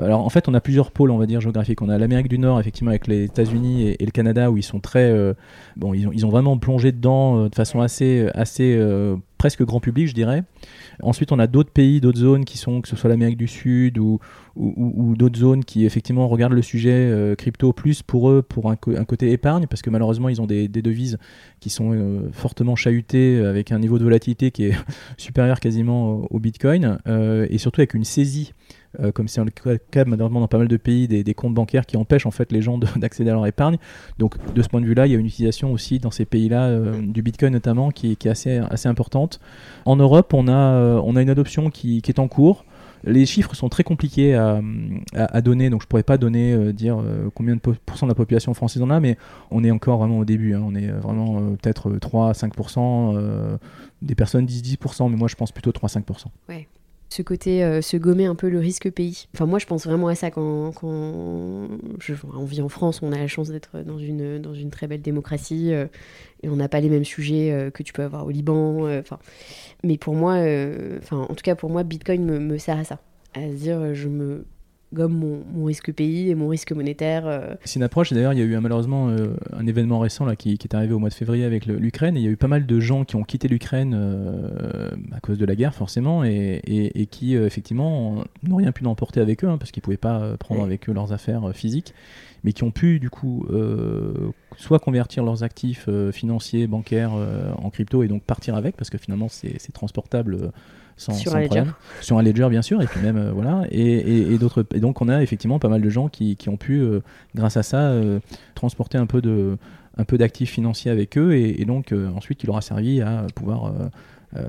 [0.00, 1.82] alors en fait, on a plusieurs pôles, on va dire géographiques.
[1.82, 4.62] On a l'Amérique du Nord, effectivement, avec les États-Unis et, et le Canada, où ils
[4.62, 5.34] sont très, euh,
[5.76, 9.64] bon, ils ont, ils ont vraiment plongé dedans euh, de façon assez, assez euh, presque
[9.64, 10.44] grand public, je dirais.
[11.02, 13.98] Ensuite, on a d'autres pays, d'autres zones qui sont, que ce soit l'Amérique du Sud
[13.98, 14.20] ou,
[14.54, 18.76] ou, d'autres zones qui effectivement regardent le sujet euh, crypto plus pour eux, pour un,
[18.76, 21.18] côté épargne, parce que malheureusement, ils ont des, devises
[21.58, 24.76] qui sont euh, fortement chahutées euh, avec un niveau de volatilité qui est
[25.16, 26.98] supérieur quasiment au, Bitcoin,
[27.50, 28.52] et surtout avec une saisie
[29.14, 32.26] comme c'est le cas malheureusement dans pas mal de pays, des, comptes bancaires qui empêchent
[32.26, 33.78] en fait les gens d'accéder à leur épargne.
[34.18, 36.78] Donc de ce point de vue-là, il y a une utilisation aussi dans ces pays-là
[37.00, 39.40] du Bitcoin notamment qui, est assez, importante.
[39.84, 42.64] En Europe, on a, a une adoption qui, est en cours.
[43.04, 47.30] Les chiffres sont très compliqués à, donner, donc je pourrais pas donner, euh, dire euh,
[47.34, 49.16] combien de pourcents de la population française en a, mais
[49.50, 50.54] on est encore vraiment au début.
[50.54, 50.62] Hein.
[50.64, 53.58] on est vraiment euh, peut-être 3 à 5%.
[54.02, 56.26] des personnes disent 10%, mais moi je pense plutôt 3 à 5%.
[56.48, 56.68] Ouais
[57.12, 59.26] ce côté euh, se gommer un peu le risque pays.
[59.34, 63.18] Enfin moi je pense vraiment à ça quand, quand on vit en France, on a
[63.18, 65.86] la chance d'être dans une, dans une très belle démocratie euh,
[66.42, 69.02] et on n'a pas les mêmes sujets euh, que tu peux avoir au Liban.
[69.84, 70.36] Mais pour moi,
[71.10, 72.98] en tout cas pour moi, Bitcoin me, me sert à ça,
[73.34, 74.46] à se dire je me
[74.92, 77.26] gomme mon, risque pays et mon risque monétaire.
[77.26, 77.54] Euh.
[77.64, 80.36] C'est une approche, et d'ailleurs, il y a eu malheureusement euh, un événement récent là,
[80.36, 82.48] qui, est arrivé au mois de février avec l'Ukraine, et il y a eu pas
[82.48, 86.60] mal de gens qui ont quitté l'Ukraine euh, à cause de la guerre, forcément, et,
[86.64, 90.36] et, qui, effectivement, n'ont rien pu emporter avec eux, hein, parce qu'ils ne pouvaient pas
[90.38, 91.94] prendre avec eux leurs affaires physiques,
[92.44, 93.46] mais qui ont pu, du coup,
[94.56, 99.28] soit convertir leurs actifs financiers, bancaires en crypto, et donc partir avec, parce que finalement,
[99.28, 100.52] c'est transportable
[100.96, 101.72] sur un problème.
[102.00, 103.64] Sur un ledger, bien sûr, et puis même, euh, voilà.
[103.70, 106.56] Et, et, d'autres, et donc, on a effectivement pas mal de gens qui, qui ont
[106.56, 107.00] pu, euh,
[107.34, 108.20] grâce à ça, euh,
[108.54, 109.56] transporter un peu de
[109.98, 111.34] un peu d'actifs financiers avec eux.
[111.34, 113.74] Et, donc ensuite il aura servi à pouvoir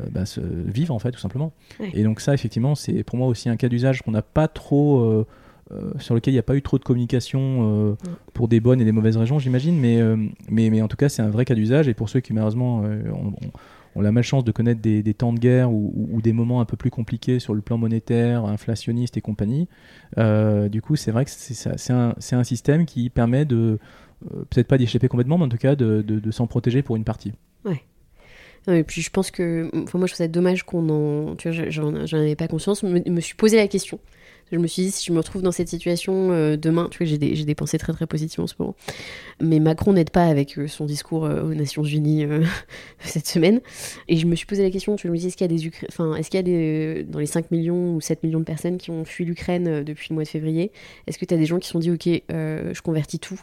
[0.09, 1.51] bah, se vivre en fait tout simplement.
[1.93, 5.25] Et donc ça effectivement c'est pour moi aussi un cas d'usage qu'on n'a pas trop
[5.99, 7.97] sur lequel il n'y a pas eu trop de communication
[8.33, 9.77] pour des bonnes et des mauvaises raisons j'imagine.
[9.77, 9.99] Mais,
[10.49, 11.89] mais, mais en tout cas c'est un vrai cas d'usage.
[11.89, 13.33] Et pour ceux qui malheureusement ont,
[13.95, 16.89] on a malchance de connaître des, temps de guerre ou, des moments un peu plus
[16.89, 19.67] compliqués sur le plan monétaire, inflationniste et compagnie.
[20.17, 23.79] Euh, du coup, c'est vrai que c'est un, système qui permet de,
[24.25, 27.33] euh, peut-être pas d'échapper complètement, mais en tout cas de, s'en protéger pour une partie.
[27.65, 27.81] Ouais.
[28.67, 31.69] et puis je pense que, enfin, moi je trouve ça dommage qu'on en, tu vois,
[31.69, 33.99] j'en avais pas conscience, je me suis posé la question
[34.51, 37.07] je me suis dit, si je me retrouve dans cette situation euh, demain, tu vois,
[37.07, 38.75] j'ai des, des, pensées très très positives en ce moment.
[39.41, 42.25] Mais Macron n'aide pas avec euh, son discours euh, aux Nations Unies
[42.99, 43.61] cette semaine.
[44.07, 45.71] Et je me suis posé la question, tu me dis, est-ce qu'il y a des
[45.89, 48.77] enfin, est-ce qu'il y a des, dans les 5 millions ou 7 millions de personnes
[48.77, 50.71] qui ont fui l'Ukraine depuis le mois de février,
[51.07, 53.41] est-ce que tu as des gens qui se sont dit, ok, je convertis tout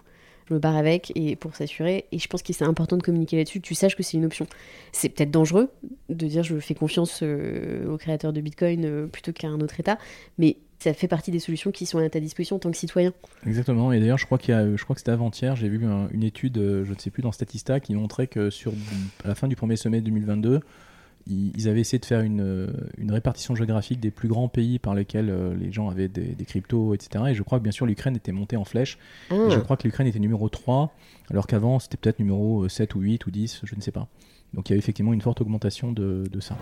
[0.48, 2.06] je me barre avec et pour s'assurer?
[2.10, 4.46] Et je pense que c'est important de communiquer là-dessus, tu saches que c'est une option.
[4.90, 5.70] C'est peut-être dangereux
[6.08, 9.96] de dire je fais confiance au créateur de Bitcoin plutôt qu'à un autre État,
[10.38, 13.12] mais ça fait partie des solutions qui sont à ta disposition en tant que citoyen.
[13.46, 13.92] Exactement.
[13.92, 16.58] Et d'ailleurs, je crois qu'il y je crois que c'était avant-hier, j'ai vu une étude,
[16.58, 18.72] euh, je ne sais plus dans Statista, qui montrait que sur
[19.24, 20.60] à la fin du premier semestre 2022,
[21.26, 22.66] ils, avaient essayé de faire une, euh,
[22.96, 26.94] une, répartition géographique des plus grands pays par lesquels euh, les gens avaient des, cryptos,
[26.94, 27.24] etc.
[27.28, 28.98] Et je crois que bien sûr l'Ukraine était montée en flèche.
[29.30, 29.34] Ah.
[29.50, 30.94] je crois que l'Ukraine était numéro 3,
[31.30, 34.08] alors qu'avant c'était peut-être numéro 7 ou 8 ou 10, je ne sais pas.
[34.54, 36.56] Donc il y a effectivement une forte augmentation de, de ça.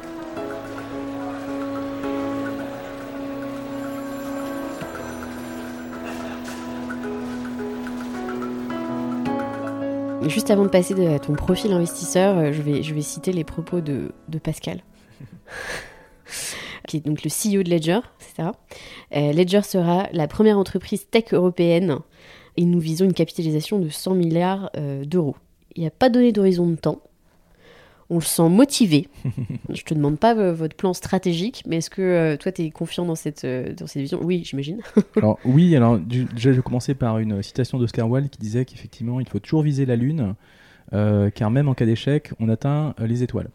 [10.27, 14.11] Juste avant de passer à ton profil investisseur, euh, je vais, citer les propos de,
[14.43, 14.83] Pascal,
[16.89, 21.33] qui est donc le CEO de Ledger, c'est euh, Ledger sera la première entreprise tech
[21.33, 21.99] européenne
[22.57, 25.37] et nous visons une capitalisation de 100 milliards euh, d'euros.
[25.77, 27.01] Il n'y a pas donné d'horizon de temps,
[28.11, 29.09] on le sent motivé.
[29.69, 32.71] je te demande pas euh, votre plan stratégique, mais est-ce que euh, toi, tu es
[32.71, 34.21] confiant dans cette, euh, dans cette vision?
[34.23, 34.81] Oui, j'imagine.
[35.17, 39.21] alors, oui, alors déjà, je vais commencer par une citation d'Oscar Wilde qui disait qu'effectivement,
[39.21, 40.35] il faut toujours viser la Lune,
[40.91, 43.51] car même en cas d'échec, on atteint les étoiles.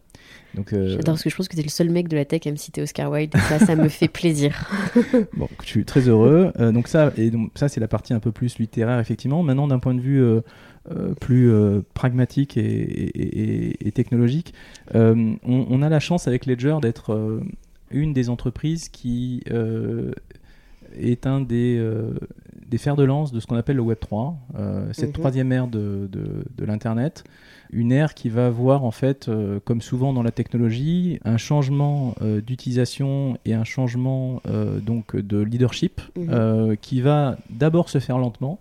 [0.56, 2.50] J'adore parce que je pense que tu es le seul mec de la tech à
[2.52, 3.36] me citer Oscar Wilde.
[3.36, 4.70] Ça, ça me fait plaisir.
[5.36, 6.52] bon, je suis très heureux.
[6.56, 9.42] donc ça, et donc ça, c'est la partie un peu plus littéraire, effectivement.
[9.42, 10.22] Maintenant, d'un point de vue
[11.20, 14.52] plus euh, pragmatique et, technologique.
[14.94, 17.40] Euh, on, a la chance avec Ledger d'être
[17.90, 19.42] une des entreprises qui
[20.96, 21.82] est un des,
[22.66, 24.36] des fers de lance de ce qu'on appelle le Web 3,
[24.92, 25.12] cette mhm.
[25.12, 27.24] troisième ère de, de, l'Internet.
[27.72, 29.30] Une ère qui va avoir, en fait,
[29.64, 32.14] comme souvent dans la technologie, un changement
[32.46, 34.40] d'utilisation et un changement
[34.82, 36.76] donc de leadership mhm.
[36.80, 38.60] qui va d'abord se faire lentement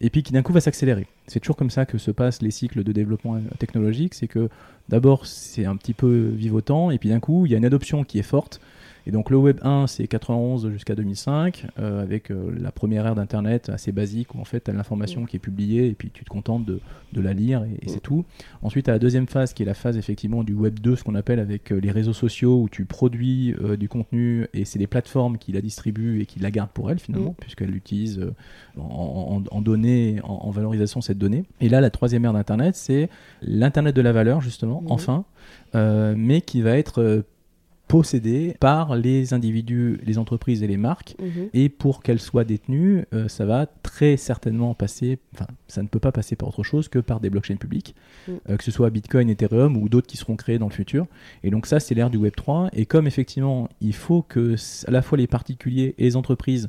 [0.00, 1.06] et puis qui d'un coup va s'accélérer.
[1.26, 4.48] C'est toujours comme ça que se passent les cycles de développement technologique, c'est que
[4.88, 8.04] d'abord c'est un petit peu vivotant, et puis d'un coup il y a une adoption
[8.04, 8.60] qui est forte,
[9.08, 13.14] et donc le Web 1, c'est 91 jusqu'à 2005, euh, avec euh, la première ère
[13.14, 15.26] d'Internet assez basique, où en fait tu as l'information mm.
[15.28, 16.78] qui est publiée, et puis tu te contentes de,
[17.14, 18.00] de la lire, et, c'est mm.
[18.00, 18.26] tout.
[18.60, 21.04] Ensuite, tu as la deuxième phase, qui est la phase effectivement du Web 2, ce
[21.04, 24.86] qu'on appelle avec euh, les réseaux sociaux, où tu produis du contenu, et c'est les
[24.86, 27.40] plateformes qui la distribuent et qui la gardent pour elles finalement, mm.
[27.40, 28.20] puisqu'elles l'utilisent
[28.76, 31.44] en, en, données, en, valorisation cette donnée.
[31.62, 33.08] Et là, la troisième ère d'Internet, c'est
[33.40, 35.24] l'Internet de la valeur, justement, enfin,
[35.72, 37.24] mais qui va être
[37.88, 41.16] possédées par les individus, les entreprises et les marques.
[41.18, 41.48] Mhm.
[41.54, 45.98] Et pour qu'elles soient détenues, euh, ça va très certainement passer, enfin, ça ne peut
[45.98, 47.94] pas passer par autre chose que par des blockchains publiques,
[48.28, 48.32] Mm.
[48.50, 51.06] euh, que ce soit Bitcoin, Ethereum ou d'autres qui seront créés dans le futur.
[51.42, 52.68] Et donc ça, c'est l'ère du Web 3.
[52.72, 54.54] Et comme effectivement, il faut que
[54.86, 56.68] à la fois les particuliers et les entreprises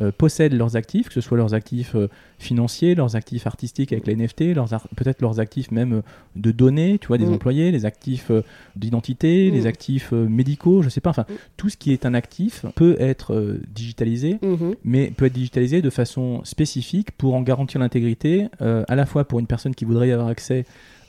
[0.00, 4.06] euh, possèdent leurs actifs, que ce soit leurs actifs euh, financiers, leurs actifs artistiques avec
[4.06, 6.02] les NFT, leurs peut-être leurs actifs même euh,
[6.36, 7.32] de données, tu vois, des Mm.
[7.34, 8.42] employés, les actifs euh,
[8.76, 9.54] d'identité, Mm.
[9.54, 11.34] les actifs médicaux, je sais pas, enfin, Mm.
[11.56, 14.74] tout ce qui est un actif peut être digitalisé Mhm.
[14.84, 19.38] mais peut être digitalisé de façon spécifique pour en garantir l'intégrité, à la fois pour
[19.40, 20.64] une personne qui voudrait y avoir accès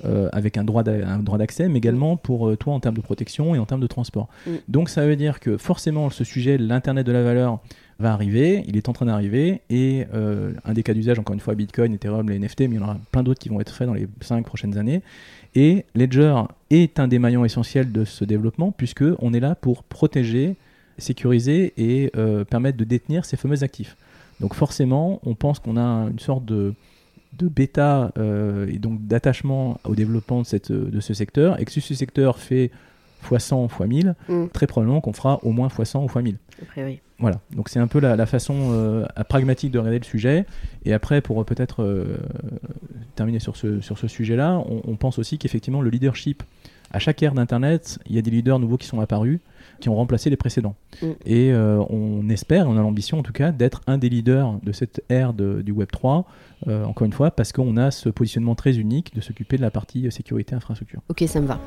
[0.06, 2.96] euh, avec un droit d'a- un droit d'accès, mais également pour euh, toi en termes
[2.96, 4.28] de protection et en termes de transport.
[4.46, 4.52] Mm.
[4.68, 7.60] Donc ça veut dire que forcément ce sujet, l'Internet de la valeur,
[8.00, 11.39] va arriver, il est en train d'arriver, et euh, un des cas d'usage, encore une
[11.39, 13.74] fois, Bitcoin, Ethereum, les NFT, mais il y en aura plein d'autres qui vont être
[13.74, 15.02] faits dans les 5 prochaines années.
[15.56, 16.36] Et Ledger
[16.70, 20.56] est un des maillons essentiels de ce développement, puisque on est là pour protéger,
[21.00, 23.98] sécuriser et euh, permettre de détenir ces fameux actifs.
[24.39, 26.76] Donc forcément, on pense qu'on a une sorte de,
[27.34, 31.72] de bêta euh, et donc d'attachement au développement de, cette, de ce secteur, et que
[31.72, 32.70] si ce secteur fait
[33.24, 34.47] x100, x1000, Mm.
[34.53, 36.36] très probablement qu'on fera au moins x100 ou x1000.
[36.61, 36.99] Après, oui.
[37.20, 40.45] Voilà, donc c'est un peu la, la façon euh, pragmatique de regarder le sujet.
[40.86, 42.18] Et après, pour euh, peut-être euh,
[43.15, 46.43] terminer sur ce, sur ce sujet-là, on, on pense aussi qu'effectivement, le leadership,
[46.91, 49.39] à chaque ère d'Internet, il y a des leaders nouveaux qui sont apparus,
[49.80, 50.75] qui ont remplacé les précédents.
[51.01, 51.05] Mm.
[51.25, 54.71] Et euh, on espère, on a l'ambition en tout cas, d'être un des leaders de
[54.71, 56.25] cette ère de- du Web 3,
[56.67, 59.71] euh, encore une fois, parce qu'on a ce positionnement très unique de s'occuper de la
[59.71, 61.01] partie euh, sécurité infrastructure.
[61.09, 61.59] Ok, ça me va.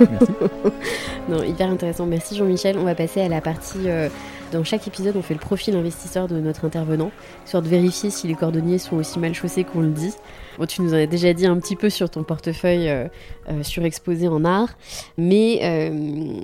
[0.00, 0.32] Merci.
[1.28, 2.04] Non, hyper intéressant.
[2.06, 2.76] Merci Jean-Michel.
[2.78, 3.86] On va passer à la partie.
[3.88, 4.08] euh,
[4.52, 7.10] dans chaque épisode, on fait le profil investisseur de notre intervenant,
[7.44, 10.12] histoire de vérifier si les cordonniers sont aussi mal chaussés qu'on le dit.
[10.58, 13.08] Bon, tu nous en as déjà dit un petit peu sur ton portefeuille euh,
[13.48, 14.76] euh, surexposé en art,
[15.18, 16.40] mais euh,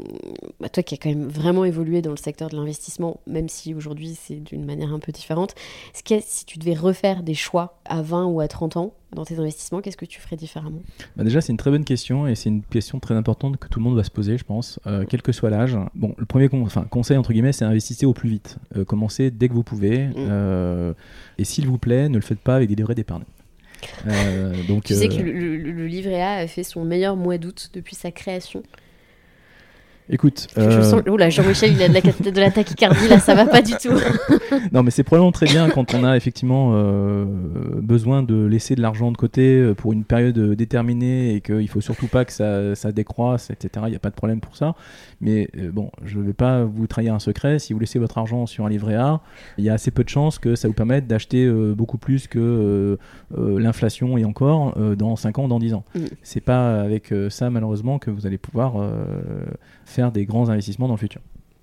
[0.60, 3.72] bah, toi qui as quand même vraiment évolué dans le secteur de l'investissement, même si
[3.72, 5.54] aujourd'hui c'est d'une manière un peu différente,
[6.04, 9.38] que si tu devais refaire des choix à 20 ou à 30 ans dans tes
[9.38, 10.80] investissements, qu'est-ce que tu ferais différemment?
[11.16, 13.78] Bah déjà, c'est une très bonne question et c'est une question très importante que tout
[13.80, 15.76] le monde va se poser, je pense, quel que soit l'âge.
[15.94, 18.56] Bon, le premier con- conseil, entre guillemets, c'est investissez au plus vite.
[18.86, 20.08] Commencez dès que vous pouvez.
[20.16, 20.94] euh,
[21.38, 23.24] et s'il vous plaît, ne le faites pas avec des livrets d'épargne.
[24.06, 27.16] Euh, donc, Tu sais euh, que le, le- le livret A a fait son meilleur
[27.16, 28.62] mois d'août depuis sa création.
[30.10, 33.34] Écoute, je euh, sens- Oula, Jean-Michel, il a de la, de la tachycardie, là, ça
[33.34, 33.98] va pas du tout.
[34.72, 37.24] non, mais c'est probablement très bien quand on a effectivement euh,
[37.80, 41.68] besoin de laisser de l'argent de côté euh, pour une période euh, déterminée et qu'il
[41.68, 43.84] faut surtout pas que ça, ça décroisse, etc.
[43.86, 44.74] Il n'y a pas de problème pour ça.
[45.20, 47.58] Mais euh, bon, je ne vais pas vous trahir un secret.
[47.58, 49.20] Si vous laissez votre argent sur un livret A,
[49.58, 52.98] il y a assez peu de chances que ça vous permette d'acheter beaucoup plus que
[53.36, 55.84] l'inflation et encore dans 5 ans, dans 10 ans.
[55.94, 56.00] Mm.
[56.22, 58.74] C'est pas avec ça, malheureusement, que vous allez pouvoir
[59.90, 61.20] faire des grands investissements dans le futur.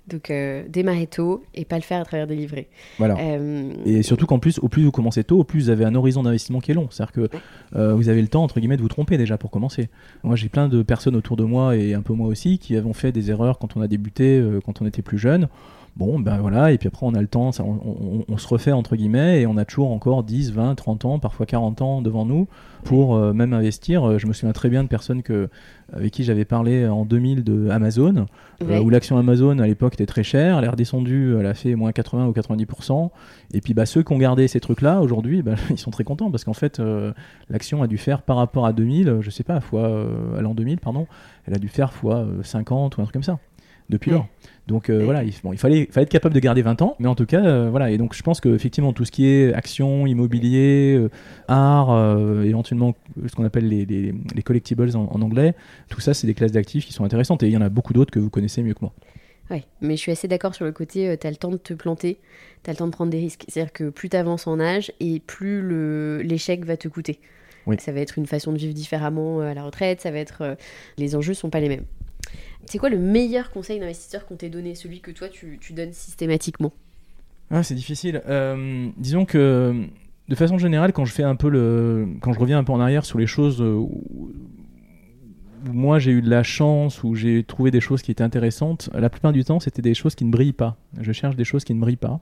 [0.08, 2.70] Donc, euh, démarrer tôt et pas le faire à travers des livrets.
[2.98, 3.18] Voilà.
[3.20, 5.96] Euh, Et surtout qu'en plus, au plus vous commencez tôt, au plus vous avez un
[5.96, 6.88] horizon d'investissement qui est long.
[6.90, 7.30] C'est-à-dire que
[7.76, 9.90] euh, vous avez le temps, entre guillemets, de vous tromper déjà pour commencer.
[10.24, 12.94] Moi, j'ai plein de personnes autour de moi, et un peu moi aussi, qui avons
[12.94, 15.50] fait des erreurs quand on a débuté, quand on était plus jeune.
[15.98, 18.48] Bon, ben voilà, et puis après on a le temps, ça, on, on- on se
[18.48, 22.02] refait entre guillemets, et on a toujours encore 10, 20, 30 ans, parfois 40 ans
[22.04, 22.48] devant nous
[22.84, 24.08] pour euh, même investir.
[24.08, 25.50] Euh, Je me souviens très bien de personnes que,
[25.92, 28.28] avec qui j'avais parlé en 2000 de Amazon,
[28.62, 31.74] euh, où l'action Amazon à l'époque était très chère, elle est redescendue, elle a fait
[31.74, 33.10] moins 80 ou 90%.
[33.56, 36.30] Et puis bah, ceux qui ont gardé ces trucs-là, aujourd'hui, bah, ils sont très contents
[36.30, 37.12] parce qu'en fait, euh,
[37.50, 40.06] l'action a dû faire par rapport à 2000, euh, je sais pas, fois,
[40.38, 41.08] à l'an 2000, pardon,
[41.48, 43.40] elle a dû faire fois euh, 50 ou un truc comme ça,
[43.90, 44.28] depuis lors.
[44.68, 47.08] Donc euh, voilà, il, bon, il fallait, fallait être capable de garder 20 ans, mais
[47.08, 47.90] en tout cas, euh, voilà.
[47.90, 51.10] Et donc je pense que effectivement tout ce qui est action, immobilier, euh,
[51.48, 55.56] art, euh, éventuellement ce qu'on appelle les, les, les collectibles en, en anglais,
[55.90, 57.44] tout ça, c'est des classes d'actifs qui sont intéressantes.
[57.44, 58.94] Et il y en a beaucoup d'autres que vous connaissez mieux que moi.
[59.50, 61.74] Ouais, mais je suis assez d'accord sur le côté, tu as le temps de te
[61.74, 62.18] planter,
[62.64, 63.46] tu as le temps de prendre des risques.
[63.48, 67.22] C'est-à-dire que plus tu avances en âge et plus l'échec va te coûter.
[67.66, 67.78] Oui.
[67.80, 70.58] Ça va être une façon de vivre différemment à la retraite, ça va être.
[70.98, 71.86] les enjeux sont pas les mêmes.
[72.68, 76.72] C'est quoi le meilleur conseil d'investisseur qu'on t'ait donné, celui que toi tu, donnes systématiquement?
[77.50, 78.22] Ah, c'est difficile.
[78.28, 79.86] Euh, disons que
[80.28, 84.32] de façon générale, quand je reviens un peu en arrière sur les choses euh, où
[85.72, 89.10] moi j'ai eu de la chance, où j'ai trouvé des choses qui étaient intéressantes, la
[89.10, 90.78] plupart du temps c'était des choses qui ne brillent pas.
[91.00, 92.20] Je cherche des choses qui ne brillent pas.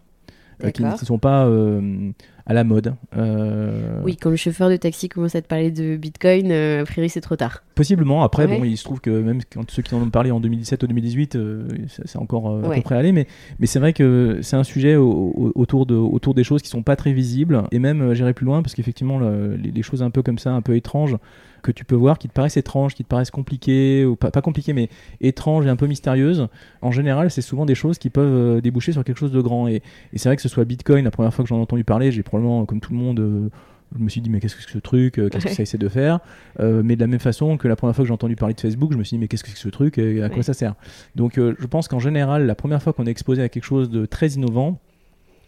[0.63, 2.11] Euh, qui ne sont pas euh,
[2.45, 2.93] à la mode.
[3.17, 6.85] Euh, Oui, quand le chauffeur de taxi commence à te parler de Bitcoin, euh, a
[6.85, 7.63] priori c'est trop tard.
[7.75, 8.23] Possiblement.
[8.23, 8.57] Après, Ouais.
[8.57, 10.87] bon, il se trouve que même quand ceux qui en ont parlé en 2017 ou
[10.87, 11.67] 2018, euh,
[12.05, 12.75] c'est encore à Ouais.
[12.77, 13.11] peu près allé.
[13.11, 13.27] Mais,
[13.59, 16.69] mais c'est vrai que c'est un sujet au- au- autour, de, autour des choses qui
[16.69, 17.63] sont pas très visibles.
[17.71, 20.51] Et même, j'irai plus loin parce qu'effectivement, le- les, les choses un peu comme ça,
[20.51, 21.17] un peu étranges,
[21.66, 24.41] que tu peux voir, qui te paraissent étranges, qui te paraissent compliquées, ou pas, pas
[24.41, 24.89] compliquées, mais
[25.22, 26.47] étranges et un peu mystérieuses,
[26.82, 29.68] en général, c'est souvent des choses qui peuvent euh, déboucher sur quelque chose de grand.
[29.68, 29.82] Et,
[30.13, 32.11] et c'est vrai que ce soit Bitcoin, la première fois que j'en ai entendu parler,
[32.11, 33.49] j'ai probablement, comme tout le monde, euh,
[33.97, 35.55] je me suis dit, mais qu'est-ce que c'est que ce truc euh, Qu'est-ce que Ouais.
[35.55, 36.20] ça essaie de faire?
[36.59, 38.59] Euh, Mais de la même façon que la première fois que j'ai entendu parler de
[38.61, 40.38] Facebook, je me suis dit, mais qu'est-ce que c'est que ce truc et à quoi
[40.38, 40.43] Ouais.
[40.43, 40.74] ça sert?
[41.16, 43.89] Donc, euh, je pense qu'en général, la première fois qu'on est exposé à quelque chose
[43.89, 44.80] de très innovant,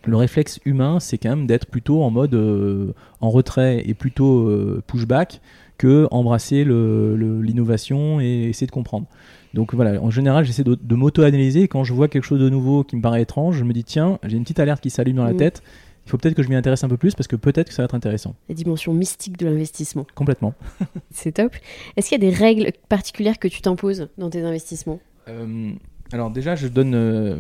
[0.06, 4.50] le réflexe humain, c'est quand même d'être plutôt en mode euh, en retrait et plutôt
[4.88, 5.42] pushback
[5.78, 9.08] que embrasser le- le- l'innovation et essayer de comprendre.
[9.54, 11.62] Donc voilà, en général, j'essaie de, de m'auto-analyser.
[11.64, 13.84] et Quand je vois quelque chose de nouveau qui me paraît étrange, je me dis
[13.84, 15.38] tiens, j'ai une petite alerte qui s'allume dans la Mm.
[15.38, 15.64] tête.
[16.06, 17.82] Il faut peut-être que je m'y intéresse un peu plus parce que peut-être que ça
[17.82, 18.36] va être intéressant.
[18.48, 20.06] La dimension mystique de l'investissement.
[20.16, 20.54] Complètement.
[21.12, 21.54] C'est top.
[21.98, 25.00] Est-ce qu'il y a des règles particulières que tu t'imposes dans tes investissements?
[25.28, 25.72] Euh,
[26.14, 26.94] alors déjà, je donne.
[26.96, 27.36] euh,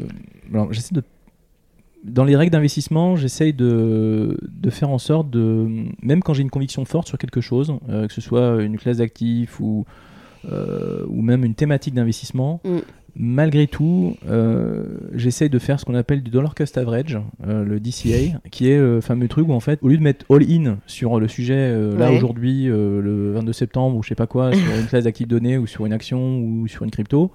[0.71, 1.01] j'essaie de.
[2.03, 5.67] Dans les règles d'investissement, j'essaye de, de faire en sorte de,
[6.01, 8.97] même quand j'ai une conviction forte sur quelque chose, euh, que ce soit une classe
[8.97, 9.85] d'actifs ou,
[10.51, 12.77] euh, ou même une thématique d'investissement, Mm.
[13.15, 14.83] malgré tout, euh,
[15.15, 18.77] j'essaye de faire ce qu'on appelle du dollar cost average, euh, le DCA, qui est
[18.77, 22.09] le fameux truc où en fait, au lieu de mettre all-in sur le sujet là
[22.11, 22.15] Ouais.
[22.17, 25.65] aujourd'hui, le 22 septembre ou je sais pas quoi, sur une classe d'actifs donnée ou
[25.67, 27.31] sur une action ou sur une crypto,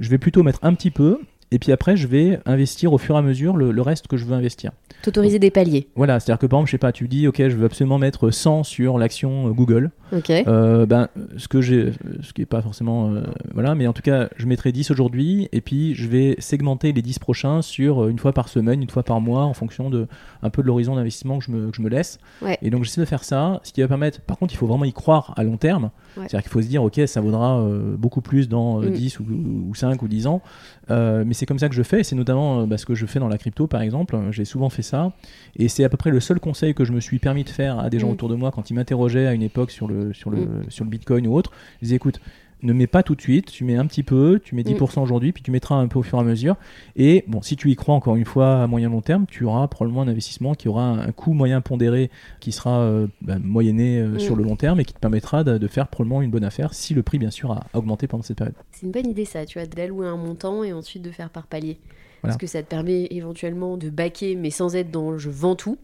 [0.00, 1.18] je vais plutôt mettre un petit peu
[1.54, 4.16] et puis après je vais investir au fur et à mesure le, le reste que
[4.16, 4.72] je veux investir.
[5.02, 5.88] T'autoriser des paliers.
[5.96, 8.30] Voilà, c'est-à-dire que par exemple, je sais pas, tu dis ok, je veux absolument mettre
[8.30, 9.90] 100 sur l'action euh, Google.
[10.12, 10.30] Ok.
[10.30, 11.92] Euh, ben, ce que j'ai,
[12.22, 15.48] ce qui est pas forcément, euh, voilà, mais en tout cas, je mettrai 10 aujourd'hui,
[15.52, 19.02] et puis je vais segmenter les 10 prochains sur une fois par semaine, une fois
[19.02, 20.06] par mois, en fonction de
[20.42, 22.18] un peu de l'horizon d'investissement que je me, que je me laisse.
[22.40, 22.56] Ouais.
[22.62, 24.20] Et donc j'essaie de faire ça, ce qui va permettre.
[24.22, 25.90] Par contre, il faut vraiment y croire à long terme.
[26.16, 26.22] Ouais.
[26.28, 28.92] C'est-à-dire qu'il faut se dire, ok, ça vaudra euh, beaucoup plus dans euh, Mm.
[28.92, 29.24] 10 ou,
[29.70, 30.40] ou 5 ou 10 ans.
[30.88, 33.06] Mais c'est comme ça que je fais, et c'est notamment euh, bah, ce que je
[33.06, 34.16] fais dans la crypto, par exemple.
[34.30, 35.12] J'ai souvent fait ça,
[35.56, 37.78] et c'est à peu près le seul conseil que je me suis permis de faire
[37.78, 38.12] à des gens Mm.
[38.12, 40.64] autour de moi quand ils m'interrogeaient à une époque sur le, sur le, Mm.
[40.70, 41.52] sur le Bitcoin ou autre.
[41.80, 42.20] Je disais, écoute,
[42.62, 44.74] ne mets pas tout de suite, tu mets un petit peu, tu mets Mm.
[44.74, 46.56] 10% aujourd'hui, puis tu mettras un peu au fur et à mesure.
[46.96, 49.66] Et bon, si tu y crois encore une fois à moyen long terme, tu auras
[49.68, 54.14] probablement un investissement qui aura un coût moyen pondéré qui sera euh, bah, moyenné euh,
[54.14, 54.18] Mm.
[54.20, 56.72] sur le long terme et qui te permettra de, de faire probablement une bonne affaire
[56.74, 58.54] si le prix, bien sûr, a, a augmenté pendant cette période.
[58.72, 61.46] C'est une bonne idée ça, tu vois, d'allouer un montant et ensuite de faire par
[61.46, 61.78] palier.
[62.22, 62.32] Voilà.
[62.32, 65.76] Parce que ça te permet éventuellement de baquer, mais sans être dans je vends tout,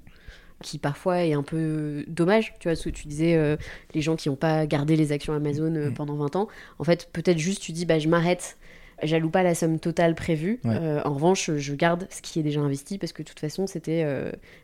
[0.62, 2.54] qui parfois est un peu dommage.
[2.60, 3.56] Tu vois, ce que tu disais, euh,
[3.94, 5.94] les gens qui n'ont pas gardé les actions Amazon euh, Mm.
[5.94, 6.48] pendant 20 ans,
[6.78, 8.56] en fait, peut-être juste tu dis, bah, je m'arrête.
[9.02, 10.60] J'alloue pas la somme totale prévue.
[10.64, 10.76] Ouais.
[10.78, 13.66] Euh, en revanche, je garde ce qui est déjà investi parce que de toute façon,
[13.66, 14.04] c'était,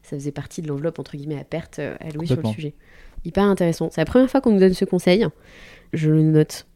[0.03, 2.75] ça faisait partie de l'enveloppe entre guillemets à perte allouée sur le sujet.
[3.25, 3.89] Hyper intéressant.
[3.91, 5.27] C'est la première fois qu'on nous donne ce conseil.
[5.95, 6.67] Je le note.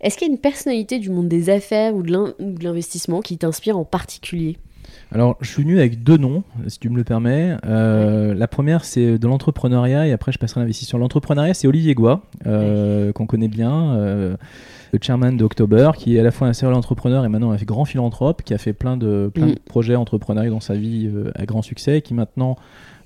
[0.00, 3.76] Est-ce qu'il y a une personnalité du monde des affaires ou de l'investissement qui t'inspire
[3.76, 4.56] en particulier?
[5.12, 7.56] Alors, je suis venu avec deux noms, si tu me le permets.
[7.66, 10.98] Euh, La première, c'est de l'entrepreneuriat, et après, je passerai à l'investissement.
[10.98, 14.36] L'entrepreneuriat, c'est Olivier Goua, euh, qu'on connaît bien, euh,
[14.92, 17.84] le chairman d'October, qui est à la fois un serial entrepreneur et maintenant un grand
[17.84, 19.58] philanthrope, qui a fait plein de, plein de Mm.
[19.66, 22.56] projets entrepreneuriaux dans sa vie à grand succès, et qui maintenant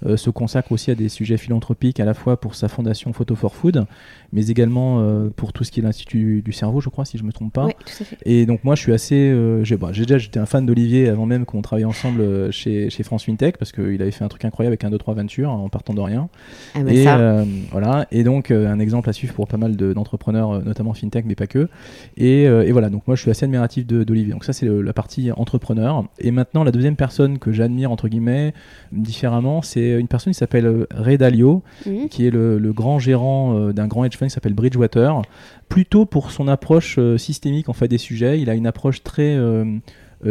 [0.05, 3.35] euh, se consacre aussi à des sujets philanthropiques, à la fois pour sa fondation Photo
[3.35, 3.85] for Food,
[4.33, 7.25] mais également euh, pour tout ce qui est l'Institut du cerveau, je crois, si je
[7.25, 7.67] me trompe pas.
[7.67, 8.19] Oui, tout à fait.
[8.27, 11.09] Et donc moi je suis assez, euh, j'ai bah, j'ai déjà j'étais un fan d'Olivier
[11.09, 14.45] avant même qu'on travaille ensemble chez, chez France FinTech parce qu'il avait fait un truc
[14.45, 16.29] incroyable avec un 2 3 Venture en partant de rien.
[16.75, 19.93] Ah bah et ça, voilà et donc un exemple à suivre pour pas mal de-
[19.93, 21.69] d'entrepreneurs notamment FinTech mais pas que.
[22.17, 24.33] Et, et voilà donc moi je suis assez admiratif d'Olivier.
[24.33, 26.05] Donc ça c'est la partie entrepreneur.
[26.19, 28.53] Et maintenant la deuxième personne que j'admire entre guillemets
[28.93, 31.63] différemment c'est une personne qui s'appelle euh, Ray Dalio
[32.11, 35.23] qui est le, le grand gérant euh, d'un grand hedge fund qui s'appelle Bridgewater,
[35.69, 38.41] plutôt pour son approche euh, systémique en fait des sujets.
[38.41, 39.37] Il a une approche très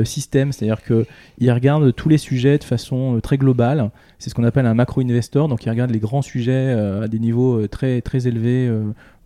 [0.03, 1.05] système, c'est-à-dire que
[1.37, 3.91] il regarde tous les sujets de façon très globale.
[4.17, 7.19] C'est ce qu'on appelle un macro investor, donc il regarde les grands sujets à des
[7.19, 8.69] niveaux très très élevés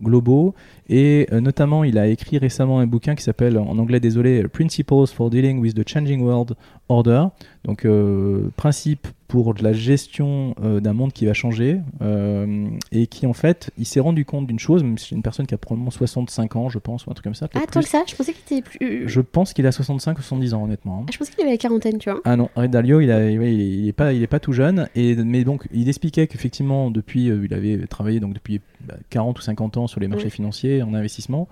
[0.02, 0.54] globaux.
[0.88, 5.30] Et notamment, il a écrit récemment un bouquin qui s'appelle en anglais désolé Principles for
[5.30, 6.54] Dealing with the Changing World
[6.88, 7.24] Order.
[7.64, 13.06] Donc euh, principe pour de la gestion euh, d'un monde qui va changer euh, et
[13.06, 15.54] qui en fait il s'est rendu compte d'une chose même si c'est une personne qui
[15.54, 18.02] a probablement 65 ans je pense ou un truc comme ça Ah, tant que ça,
[18.08, 19.06] je pensais qu'il était plus.
[19.08, 21.06] je pense qu'il a 65 ou 70 ans honnêtement hein.
[21.08, 22.20] Ah, je pensais qu'il avait la quarantaine, tu vois.
[22.24, 24.40] Ah non, Ray Dalio, il, a, ouais, il, est, il est pas, il est pas
[24.40, 24.88] tout jeune.
[24.94, 29.42] Et, mais donc, il expliquait qu'effectivement, depuis, il avait travaillé donc depuis bah, 40 ou
[29.42, 30.30] 50 ans sur les marchés Ouais.
[30.30, 31.46] financiers en investissement.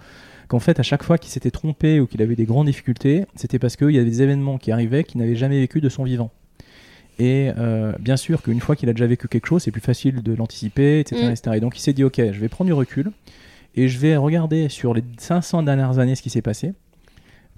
[0.48, 3.58] Qu'en fait, à chaque fois qu'il s'était trompé ou qu'il avait des grandes difficultés, c'était
[3.58, 6.30] parce qu'il y avait des événements qui arrivaient qu'il n'avait jamais vécu de son vivant.
[7.18, 10.22] Et euh, bien sûr qu'une fois qu'il a déjà vécu quelque chose, c'est plus facile
[10.22, 11.30] de l'anticiper, etc., Mm.
[11.30, 11.56] etc.
[11.56, 13.10] Et donc il s'est dit, ok, je vais prendre du recul
[13.74, 16.72] et je vais regarder sur les 500 dernières années ce qui s'est passé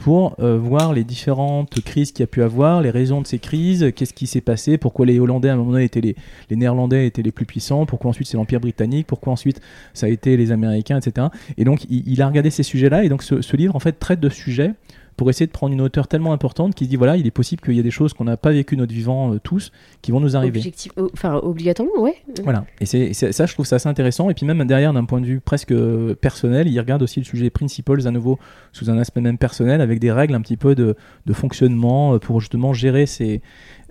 [0.01, 3.38] pour euh, voir les différentes crises qu'il y a pu avoir, les raisons de ces
[3.38, 6.16] crises, qu'est-ce qui s'est passé, pourquoi les Hollandais à un moment donné étaient les,
[6.51, 9.61] Néerlandais étaient les plus puissants, pourquoi ensuite c'est l'Empire britannique, pourquoi ensuite
[9.92, 11.26] ça a été les Américains, etc.
[11.59, 14.30] Et donc il, a regardé ces sujets-là, et donc ce, livre en fait traite de
[14.30, 14.72] ce sujet
[15.17, 17.61] pour essayer de prendre une hauteur tellement importante qu'il se dit voilà, il est possible
[17.63, 20.21] qu'il y ait des choses qu'on n'a pas vécues notre vivant euh, tous qui vont
[20.21, 20.59] nous arriver.
[20.59, 22.17] Objectif, enfin, obligatoirement, ouais.
[22.43, 24.31] Voilà, et c'est ça, je trouve ça assez intéressant.
[24.31, 27.25] Et puis même derrière, d'un point de vue presque euh, personnel, il regarde aussi le
[27.25, 28.39] sujet principles à nouveau
[28.73, 30.95] sous un aspect même personnel, avec des règles un petit peu de,
[31.27, 33.41] de fonctionnement euh, pour justement gérer ces,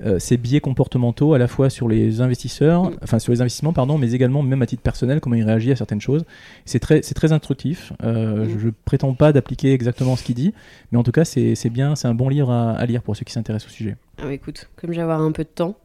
[0.06, 2.96] euh, ces biais comportementaux à la fois sur les investisseurs, Mm.
[3.04, 5.76] enfin sur les investissements, pardon, mais également même à titre personnel, comment il réagit à
[5.76, 6.24] certaines choses.
[6.66, 7.94] C'est très, c'est très instructif.
[8.04, 8.50] Euh, Mm.
[8.50, 10.54] je, je prétends pas d'appliquer exactement ce qu'il dit,
[10.92, 13.16] mais en tout cas, c'est c'est bien, c'est un bon livre à, à lire pour
[13.16, 13.96] ceux qui s'intéressent au sujet.
[14.22, 15.76] Ah bah écoute, comme j'ai avoir un peu de temps,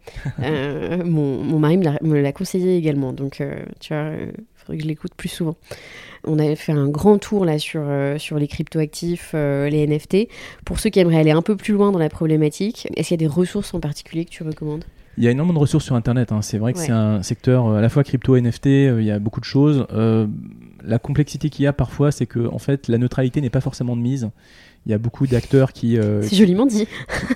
[0.41, 4.82] euh, mon, mon mari me l'a- conseillé également, donc euh, tu vois, il faudrait que
[4.82, 5.57] je l'écoute plus souvent.
[6.26, 10.28] On avait fait un grand tour là sur, euh, sur les cryptoactifs, euh, les NFT.
[10.64, 13.24] Pour ceux qui aimeraient aller un peu plus loin dans la problématique, est-ce qu'il y
[13.24, 14.85] a des ressources en particulier que tu recommandes?
[15.16, 16.32] Il y a énormément de ressources sur Internet.
[16.32, 16.43] hein.
[16.43, 16.87] C'est vrai que Ouais.
[16.87, 18.66] c'est un secteur euh, à la fois crypto, NFT.
[18.66, 19.87] euh, il y a beaucoup de choses.
[19.93, 20.26] Euh,
[20.82, 23.95] la complexité qu'il y a parfois, c'est que en fait, la neutralité n'est pas forcément
[23.95, 24.30] de mise.
[24.87, 26.87] Il y a beaucoup d'acteurs qui, euh, joliment dit.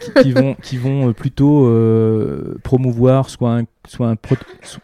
[0.00, 4.16] qui, qui vont, qui vont euh, plutôt euh, promouvoir soit un, soit, un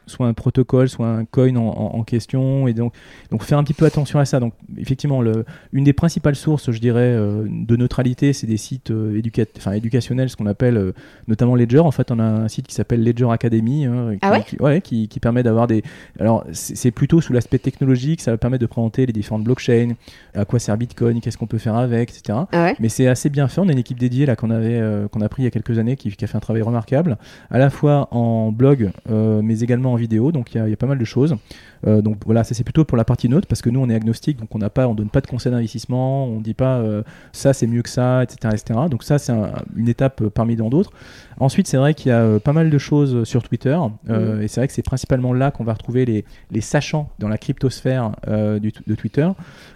[0.07, 2.68] soit un protocole, soit un coin en, en- en question.
[2.68, 2.92] Et donc,
[3.30, 4.40] donc faire un petit peu attention à ça.
[4.40, 8.90] Donc effectivement, le, une des principales sources, je dirais, euh, de neutralité, c'est des sites
[8.90, 10.92] euh, éducat- enfin, éducationnels, ce qu'on appelle euh,
[11.28, 11.80] notamment Ledger.
[11.80, 13.84] En fait, on a un site qui s'appelle Ledger Academy.
[13.86, 15.82] hein, qui, Ah ouais qui- ouais, qui, qui permet d'avoir des...
[16.18, 19.92] Alors, c'est plutôt sous l'aspect technologique, ça va permettre de présenter les différentes blockchains,
[20.34, 22.38] à quoi sert Bitcoin, qu'est-ce qu'on peut faire avec, etc.
[22.53, 23.61] Ah ouais Mais c'est assez bien fait.
[23.61, 25.51] On a une équipe dédiée là qu'on avait, euh, qu'on a pris il y a
[25.51, 27.18] quelques années, qui, qui a fait un travail remarquable,
[27.51, 30.32] à la fois en blog, euh, mais également en vidéo.
[30.32, 31.37] Donc il y, a- il y a pas mal de choses.
[31.87, 33.95] Euh, donc voilà, ça c'est plutôt pour la partie neutre, parce que nous on est
[33.95, 37.03] agnostique, donc on n'a pas, on donne pas de conseils d'investissement, on dit pas euh,
[37.32, 38.80] ça c'est mieux que ça, etc., etc.
[38.91, 40.93] Donc ça c'est un- une étape parmi tant d'autres.
[41.39, 43.76] Ensuite c'est vrai qu'il y a pas mal de choses sur Twitter,
[44.09, 47.28] euh, et c'est vrai que c'est principalement là qu'on va retrouver les, les sachants dans
[47.28, 48.12] la cryptosphère
[48.61, 49.28] du- de Twitter,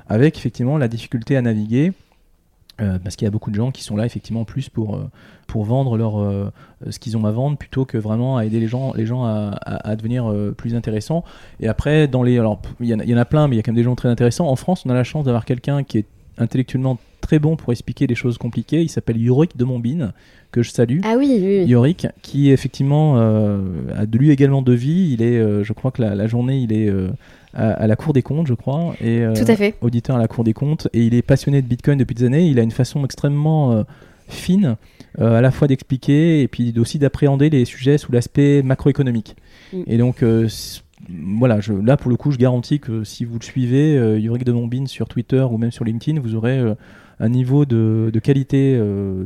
[0.08, 1.92] avec effectivement la difficulté à naviguer.
[2.80, 5.10] Euh, parce qu'il y a beaucoup de gens qui sont là effectivement plus pour, euh,
[5.48, 6.52] pour vendre leur, euh,
[6.90, 9.50] ce qu'ils ont à vendre plutôt que vraiment à aider les gens, les gens à,
[9.62, 11.24] à- à devenir plus intéressants.
[11.58, 13.56] Et après, dans les, alors il y, en a- il y en a plein, mais
[13.56, 14.46] il y a quand même des gens très intéressants.
[14.46, 16.06] En France, on a la chance d'avoir quelqu'un qui est
[16.38, 18.80] intellectuellement très bon pour expliquer des choses compliquées.
[18.82, 20.12] Il s'appelle Yorick de Montbine,
[20.52, 21.00] que je salue.
[21.02, 21.64] Ah oui, oui.
[21.66, 25.10] Yorick, qui effectivement a de lui également de vie.
[25.14, 26.92] Il est, je crois que la, la journée, il est
[27.54, 28.94] à, à la Cour des comptes, je crois.
[29.00, 29.74] Et, euh, Tout à fait.
[29.80, 32.46] auditeur à la Cour des comptes et il est passionné de Bitcoin depuis des années.
[32.46, 33.82] Il a une façon extrêmement euh,
[34.28, 34.76] fine
[35.18, 39.36] euh, à la fois d'expliquer et puis aussi d'appréhender les sujets sous l'aspect macroéconomique.
[39.72, 39.82] Mm.
[39.86, 40.24] Et donc
[41.08, 44.52] voilà, je, là pour le coup, je garantis que si vous le suivez, Yorick de
[44.52, 46.60] Montbine sur Twitter ou même sur LinkedIn, vous aurez
[47.20, 48.80] un niveau de, de qualité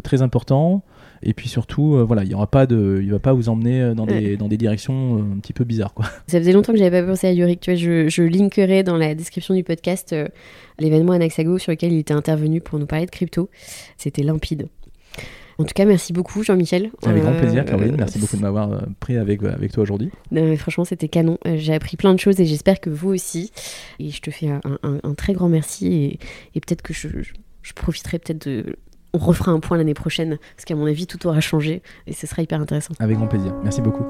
[0.05, 0.85] très important.
[1.23, 3.81] Et puis surtout, euh, voilà, il y aura pas de, il va pas vous emmener
[3.81, 6.07] euh, dans des, dans des directions euh, un petit peu bizarres, quoi.
[6.27, 7.61] Ça faisait longtemps que j'avais pas pensé à Yorick.
[7.61, 10.27] Tu vois, je, je linkerai dans la description du podcast euh,
[10.79, 13.49] l'événement Anaxago sur lequel il était intervenu pour nous parler de crypto.
[13.97, 14.69] C'était limpide.
[15.59, 16.91] En tout cas, merci beaucoup, Jean-Michel.
[17.05, 17.95] Avec grand plaisir, Caroline.
[17.97, 20.11] Merci beaucoup de m'avoir euh, pris avec, avec toi aujourd'hui.
[20.57, 21.39] Franchement, c'était canon.
[21.55, 23.53] J'ai appris plein de choses et j'espère que vous aussi.
[24.01, 25.87] Et je te fais un, un- un très grand merci.
[25.93, 26.19] Et,
[26.57, 28.77] et peut-être que je, je- je profiterai peut-être de.
[29.15, 32.27] On refera un point l'année prochaine, parce qu'à mon avis, tout aura changé et ce
[32.27, 32.95] sera hyper intéressant.
[32.99, 33.55] Avec grand plaisir.
[33.63, 34.05] Merci beaucoup.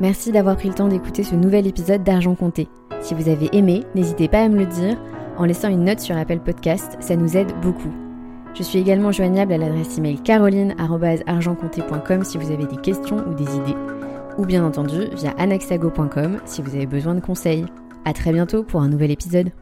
[0.00, 2.68] Merci d'avoir pris le temps d'écouter ce nouvel épisode d'Argent Compté.
[3.00, 4.96] Si vous avez aimé, n'hésitez pas à me le dire
[5.38, 7.92] en laissant une note sur Apple Podcast, ça nous aide beaucoup.
[8.54, 13.56] Je suis également joignable à l'adresse email caroline.argentcompté.com si vous avez des questions ou des
[13.56, 13.76] idées,
[14.38, 17.64] ou bien entendu via anaxago.com si vous avez besoin de conseils.
[18.04, 19.52] À très bientôt pour un nouvel épisode.